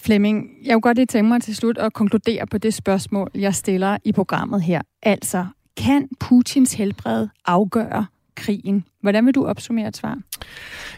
Flemming, 0.04 0.50
jeg 0.64 0.74
kunne 0.74 0.82
godt 0.82 0.98
lige 0.98 1.06
tænke 1.06 1.30
mig 1.30 1.42
til 1.42 1.56
slut 1.56 1.78
at 1.78 1.94
konkludere 1.94 2.48
på 2.48 2.58
det 2.58 2.74
spørgsmål, 2.74 3.32
jeg 3.36 3.56
stiller 3.56 3.98
i 4.04 4.12
programmet 4.12 4.62
her. 4.62 4.82
Altså, 5.04 5.46
kan 5.78 6.08
Putins 6.20 6.74
helbred 6.74 7.28
afgøre 7.46 8.06
krigen? 8.36 8.86
Hvordan 9.02 9.26
vil 9.26 9.36
du 9.36 9.46
opsummere 9.46 9.88
et 9.88 9.98
svar? 9.98 10.18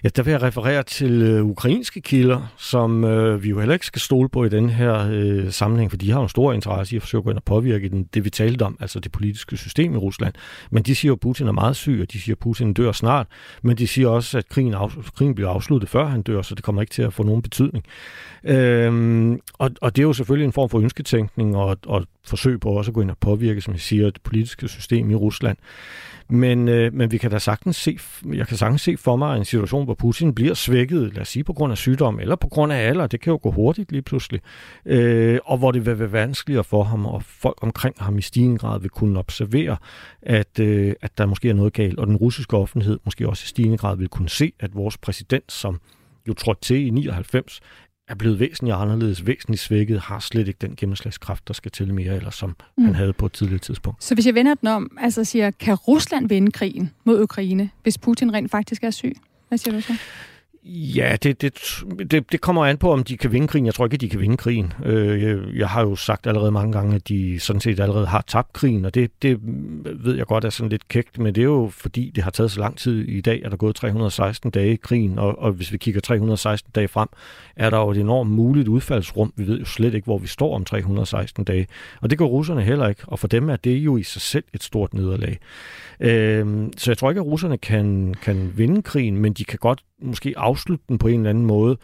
Ja, 0.03 0.09
der 0.15 0.23
vil 0.23 0.31
jeg 0.31 0.41
referere 0.41 0.83
til 0.83 1.21
øh, 1.21 1.45
ukrainske 1.45 2.01
kilder, 2.01 2.53
som 2.57 3.03
øh, 3.03 3.43
vi 3.43 3.49
jo 3.49 3.59
heller 3.59 3.73
ikke 3.73 3.85
skal 3.85 4.01
stole 4.01 4.29
på 4.29 4.43
i 4.43 4.49
den 4.49 4.69
her 4.69 5.09
øh, 5.11 5.51
sammenhæng, 5.51 5.91
for 5.91 5.97
de 5.97 6.11
har 6.11 6.19
jo 6.19 6.23
en 6.23 6.29
stor 6.29 6.53
interesse 6.53 6.95
i 6.95 6.97
at 6.97 7.01
forsøge 7.01 7.19
at 7.19 7.23
gå 7.23 7.29
ind 7.29 7.37
og 7.37 7.43
påvirke 7.43 7.89
den, 7.89 8.03
det, 8.13 8.25
vi 8.25 8.29
talte 8.29 8.63
om, 8.63 8.77
altså 8.79 8.99
det 8.99 9.11
politiske 9.11 9.57
system 9.57 9.93
i 9.93 9.97
Rusland. 9.97 10.33
Men 10.71 10.83
de 10.83 10.95
siger 10.95 11.13
at 11.13 11.19
Putin 11.19 11.47
er 11.47 11.51
meget 11.51 11.75
syg, 11.75 11.99
og 12.01 12.11
de 12.11 12.21
siger, 12.21 12.35
at 12.35 12.39
Putin 12.39 12.73
dør 12.73 12.91
snart, 12.91 13.27
men 13.61 13.77
de 13.77 13.87
siger 13.87 14.07
også, 14.07 14.37
at 14.37 14.49
krigen, 14.49 14.73
af, 14.73 14.89
krigen 15.15 15.35
bliver 15.35 15.49
afsluttet, 15.49 15.89
før 15.89 16.05
han 16.05 16.21
dør, 16.21 16.41
så 16.41 16.55
det 16.55 16.63
kommer 16.63 16.81
ikke 16.81 16.93
til 16.93 17.01
at 17.01 17.13
få 17.13 17.23
nogen 17.23 17.41
betydning. 17.41 17.85
Øhm, 18.43 19.39
og, 19.53 19.71
og 19.81 19.95
det 19.95 20.01
er 20.01 20.07
jo 20.07 20.13
selvfølgelig 20.13 20.45
en 20.45 20.53
form 20.53 20.69
for 20.69 20.79
ønsketænkning 20.79 21.55
og, 21.55 21.77
og 21.85 22.05
forsøg 22.25 22.59
på 22.59 22.69
også 22.69 22.91
at 22.91 22.95
gå 22.95 23.01
ind 23.01 23.11
og 23.11 23.17
påvirke, 23.17 23.61
som 23.61 23.73
jeg 23.73 23.81
siger, 23.81 24.09
det 24.09 24.21
politiske 24.21 24.67
system 24.67 25.11
i 25.11 25.15
Rusland. 25.15 25.57
Men, 26.29 26.67
øh, 26.67 26.93
men 26.93 27.11
vi 27.11 27.17
kan 27.17 27.31
da 27.31 27.39
sagtens 27.39 27.75
se, 27.75 27.92
jeg 28.33 28.47
kan 28.47 28.57
sagtens 28.57 28.81
se 28.81 28.97
for 28.97 29.15
mig 29.15 29.37
en 29.37 29.45
situation, 29.45 29.85
hvor 29.85 29.93
Putin 29.93 30.35
bliver 30.35 30.53
svækket, 30.53 31.13
lad 31.13 31.21
os 31.21 31.29
sige 31.29 31.43
på 31.43 31.53
grund 31.53 31.71
af 31.71 31.77
sygdom, 31.77 32.19
eller 32.19 32.35
på 32.35 32.47
grund 32.47 32.73
af 32.73 32.87
alder, 32.87 33.07
det 33.07 33.21
kan 33.21 33.31
jo 33.31 33.39
gå 33.43 33.51
hurtigt 33.51 33.91
lige 33.91 34.01
pludselig, 34.01 34.41
øh, 34.85 35.39
og 35.45 35.57
hvor 35.57 35.71
det 35.71 35.85
vil 35.85 35.99
være 35.99 36.11
vanskeligere 36.11 36.63
for 36.63 36.83
ham, 36.83 37.05
og 37.05 37.23
folk 37.23 37.57
omkring 37.61 37.95
ham 37.99 38.17
i 38.17 38.21
stigende 38.21 38.57
grad 38.57 38.79
vil 38.79 38.89
kunne 38.89 39.19
observere, 39.19 39.77
at, 40.21 40.59
øh, 40.59 40.93
at 41.01 41.17
der 41.17 41.25
måske 41.25 41.49
er 41.49 41.53
noget 41.53 41.73
galt, 41.73 41.99
og 41.99 42.07
den 42.07 42.15
russiske 42.15 42.57
offentlighed 42.57 42.99
måske 43.05 43.29
også 43.29 43.43
i 43.45 43.47
stigende 43.47 43.77
grad 43.77 43.97
vil 43.97 44.07
kunne 44.07 44.29
se, 44.29 44.51
at 44.59 44.75
vores 44.75 44.97
præsident, 44.97 45.51
som 45.51 45.79
jo 46.27 46.33
trådte 46.33 46.61
til 46.61 46.87
i 46.87 46.89
99, 46.89 47.61
er 48.13 48.17
blevet 48.17 48.39
væsentligt 48.39 48.75
anderledes, 48.75 49.25
væsentligt 49.25 49.61
svækket, 49.61 49.99
har 49.99 50.19
slet 50.19 50.47
ikke 50.47 50.57
den 50.61 50.75
gennemslagskraft, 50.75 51.47
der 51.47 51.53
skal 51.53 51.71
til 51.71 51.93
mere, 51.93 52.15
eller 52.15 52.29
som 52.29 52.55
mm. 52.77 52.85
han 52.85 52.95
havde 52.95 53.13
på 53.13 53.25
et 53.25 53.31
tidligere 53.33 53.59
tidspunkt. 53.59 54.03
Så 54.03 54.13
hvis 54.13 54.25
jeg 54.25 54.35
vender 54.35 54.53
den 54.53 54.67
om, 54.67 54.97
altså 55.01 55.23
siger, 55.23 55.51
kan 55.51 55.75
Rusland 55.75 56.29
vinde 56.29 56.51
krigen 56.51 56.91
mod 57.03 57.21
Ukraine, 57.21 57.69
hvis 57.83 57.97
Putin 57.97 58.33
rent 58.33 58.51
faktisk 58.51 58.83
er 58.83 58.91
syg? 58.91 59.15
Hvad 59.47 59.57
siger 59.57 59.75
du 59.75 59.81
så? 59.81 59.93
Ja, 60.65 61.15
det, 61.23 61.41
det, 61.41 61.83
det, 62.11 62.31
det 62.31 62.41
kommer 62.41 62.65
an 62.65 62.77
på, 62.77 62.91
om 62.91 63.03
de 63.03 63.17
kan 63.17 63.31
vinde 63.31 63.47
krigen. 63.47 63.65
Jeg 63.65 63.73
tror 63.73 63.85
ikke, 63.85 63.93
at 63.93 64.01
de 64.01 64.09
kan 64.09 64.19
vinde 64.19 64.37
krigen. 64.37 64.73
Øh, 64.85 65.23
jeg, 65.23 65.39
jeg 65.55 65.69
har 65.69 65.81
jo 65.81 65.95
sagt 65.95 66.27
allerede 66.27 66.51
mange 66.51 66.71
gange, 66.71 66.95
at 66.95 67.07
de 67.07 67.39
sådan 67.39 67.59
set 67.59 67.79
allerede 67.79 68.05
har 68.05 68.23
tabt 68.27 68.53
krigen, 68.53 68.85
og 68.85 68.95
det, 68.95 69.11
det 69.21 69.39
ved 69.83 70.15
jeg 70.15 70.25
godt 70.25 70.45
er 70.45 70.49
sådan 70.49 70.69
lidt 70.69 70.87
kægt, 70.87 71.19
men 71.19 71.35
det 71.35 71.41
er 71.41 71.45
jo 71.45 71.69
fordi, 71.73 72.11
det 72.15 72.23
har 72.23 72.31
taget 72.31 72.51
så 72.51 72.59
lang 72.59 72.77
tid 72.77 73.07
i 73.07 73.21
dag, 73.21 73.35
at 73.35 73.43
der 73.43 73.51
er 73.51 73.57
gået 73.57 73.75
316 73.75 74.51
dage 74.51 74.73
i 74.73 74.75
krigen, 74.75 75.19
og, 75.19 75.39
og 75.39 75.51
hvis 75.51 75.71
vi 75.71 75.77
kigger 75.77 76.01
316 76.01 76.71
dage 76.75 76.87
frem, 76.87 77.09
er 77.55 77.69
der 77.69 77.77
jo 77.77 77.91
et 77.91 77.97
enormt 77.97 78.31
muligt 78.31 78.67
udfaldsrum. 78.67 79.33
Vi 79.35 79.47
ved 79.47 79.59
jo 79.59 79.65
slet 79.65 79.93
ikke, 79.93 80.05
hvor 80.05 80.17
vi 80.17 80.27
står 80.27 80.55
om 80.55 80.65
316 80.65 81.43
dage, 81.43 81.67
og 82.01 82.09
det 82.09 82.17
går 82.17 82.27
russerne 82.27 82.61
heller 82.61 82.87
ikke, 82.87 83.01
og 83.07 83.19
for 83.19 83.27
dem 83.27 83.49
er 83.49 83.55
det 83.55 83.77
jo 83.77 83.97
i 83.97 84.03
sig 84.03 84.21
selv 84.21 84.43
et 84.53 84.63
stort 84.63 84.93
nederlag. 84.93 85.39
Øh, 85.99 86.67
så 86.77 86.91
jeg 86.91 86.97
tror 86.97 87.09
ikke, 87.09 87.21
at 87.21 87.27
russerne 87.27 87.57
kan, 87.57 88.15
kan 88.21 88.53
vinde 88.55 88.81
krigen, 88.81 89.17
men 89.17 89.33
de 89.33 89.43
kan 89.43 89.59
godt 89.59 89.83
måske 90.03 90.33
afslutte 90.53 90.85
den 90.89 90.97
på 90.97 91.07
en 91.07 91.19
eller 91.19 91.29
anden 91.29 91.45
måde 91.45 91.77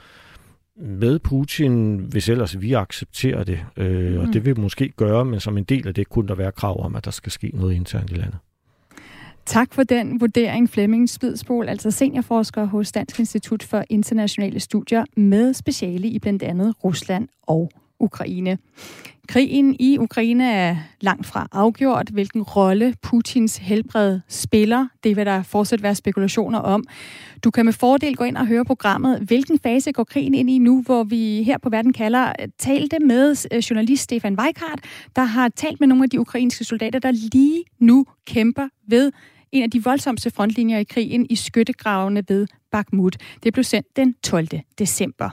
med 0.81 1.19
Putin, 1.19 1.95
hvis 1.97 2.29
ellers 2.29 2.61
vi 2.61 2.73
accepterer 2.73 3.43
det. 3.43 3.59
Øh, 3.77 4.13
mm. 4.13 4.19
Og 4.19 4.33
det 4.33 4.45
vil 4.45 4.55
vi 4.55 4.61
måske 4.61 4.89
gøre, 4.89 5.25
men 5.25 5.39
som 5.39 5.57
en 5.57 5.63
del 5.63 5.87
af 5.87 5.93
det 5.93 6.09
kunne 6.09 6.27
der 6.27 6.35
være 6.35 6.51
krav 6.51 6.85
om, 6.85 6.95
at 6.95 7.05
der 7.05 7.11
skal 7.11 7.31
ske 7.31 7.51
noget 7.53 7.73
internt 7.73 8.11
i 8.11 8.13
landet. 8.13 8.37
Tak 9.45 9.73
for 9.73 9.83
den 9.83 10.21
vurdering, 10.21 10.69
Flemming 10.69 11.09
Spidsbol, 11.09 11.69
altså 11.69 11.91
seniorforsker 11.91 12.65
hos 12.65 12.91
Dansk 12.91 13.19
Institut 13.19 13.63
for 13.63 13.83
Internationale 13.89 14.59
Studier 14.59 15.05
med 15.17 15.53
speciale 15.53 16.07
i 16.07 16.19
blandt 16.19 16.43
andet 16.43 16.73
Rusland 16.83 17.27
og 17.47 17.71
Ukraine. 17.99 18.57
Krigen 19.29 19.75
i 19.79 19.97
Ukraine 19.97 20.51
er 20.51 20.75
langt 21.01 21.25
fra 21.25 21.47
afgjort, 21.51 22.09
hvilken 22.09 22.41
rolle 22.41 22.95
Putins 23.01 23.57
helbred 23.57 24.19
spiller. 24.27 24.87
Det 25.03 25.15
vil 25.15 25.25
der 25.25 25.43
fortsat 25.43 25.83
være 25.83 25.95
spekulationer 25.95 26.59
om. 26.59 26.83
Du 27.43 27.51
kan 27.51 27.65
med 27.65 27.73
fordel 27.73 28.15
gå 28.15 28.23
ind 28.23 28.37
og 28.37 28.47
høre 28.47 28.65
programmet 28.65 29.19
Hvilken 29.19 29.59
fase 29.59 29.91
går 29.91 30.03
krigen 30.03 30.33
ind 30.33 30.49
i 30.49 30.57
nu, 30.57 30.81
hvor 30.81 31.03
vi 31.03 31.43
her 31.43 31.57
på 31.57 31.69
Verden 31.69 31.93
kalder 31.93 32.33
øh, 32.41 32.47
talte 32.57 32.99
med 32.99 33.47
øh, 33.51 33.57
journalist 33.57 34.03
Stefan 34.03 34.39
Weikart, 34.39 34.79
der 35.15 35.23
har 35.23 35.49
talt 35.49 35.79
med 35.79 35.87
nogle 35.87 36.03
af 36.03 36.09
de 36.09 36.19
ukrainske 36.19 36.63
soldater, 36.63 36.99
der 36.99 37.11
lige 37.11 37.63
nu 37.79 38.05
kæmper 38.25 38.67
ved 38.87 39.11
en 39.51 39.63
af 39.63 39.71
de 39.71 39.83
voldsomste 39.83 40.31
frontlinjer 40.31 40.77
i 40.77 40.83
krigen 40.83 41.27
i 41.29 41.35
skyttegravene 41.35 42.23
ved 42.27 42.47
Bakhmut. 42.71 43.17
Det 43.43 43.53
blev 43.53 43.63
sendt 43.63 43.87
den 43.95 44.15
12. 44.23 44.47
december. 44.79 45.29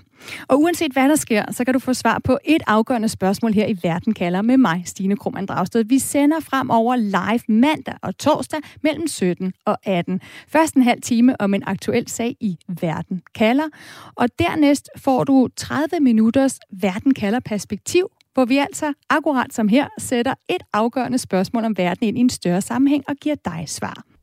Og 0.49 0.61
uanset 0.61 0.93
hvad 0.93 1.09
der 1.09 1.17
sker, 1.17 1.53
så 1.53 1.65
kan 1.65 1.75
du 1.75 1.81
få 1.81 1.95
svar 1.95 2.21
på 2.25 2.39
et 2.45 2.63
afgørende 2.67 3.09
spørgsmål 3.09 3.53
her 3.53 3.67
i 3.67 3.77
Verden 3.83 4.15
kalder 4.15 4.43
med 4.43 4.57
mig, 4.57 4.83
Stine 4.87 5.17
Krohmann 5.17 5.47
Dragsted. 5.47 5.85
Vi 5.85 5.99
sender 5.99 6.41
fremover 6.41 6.97
live 6.97 7.41
mandag 7.49 7.95
og 8.03 8.19
torsdag 8.19 8.61
mellem 8.83 9.07
17 9.07 9.53
og 9.65 9.79
18. 9.85 10.21
Først 10.49 10.75
en 10.75 10.83
halv 10.83 11.03
time 11.03 11.41
om 11.41 11.55
en 11.55 11.63
aktuel 11.67 12.09
sag 12.09 12.37
i 12.41 12.59
Verden 12.81 13.23
kalder. 13.35 13.69
Og 14.15 14.29
dernæst 14.39 14.89
får 14.97 15.25
du 15.25 15.49
30 15.57 16.01
minutters 16.01 16.59
Verden 16.71 17.15
kalder 17.15 17.41
perspektiv 17.41 18.09
hvor 18.37 18.45
vi 18.45 18.59
altså, 18.59 18.93
akkurat 19.11 19.55
som 19.55 19.69
her, 19.69 19.89
sætter 19.99 20.35
et 20.49 20.63
afgørende 20.73 21.19
spørgsmål 21.19 21.65
om 21.65 21.79
verden 21.79 22.07
ind 22.07 22.19
i 22.19 22.21
en 22.21 22.31
større 22.31 22.61
sammenhæng 22.61 23.05
og 23.09 23.15
giver 23.17 23.37
dig 23.45 23.65
svar. 23.67 24.16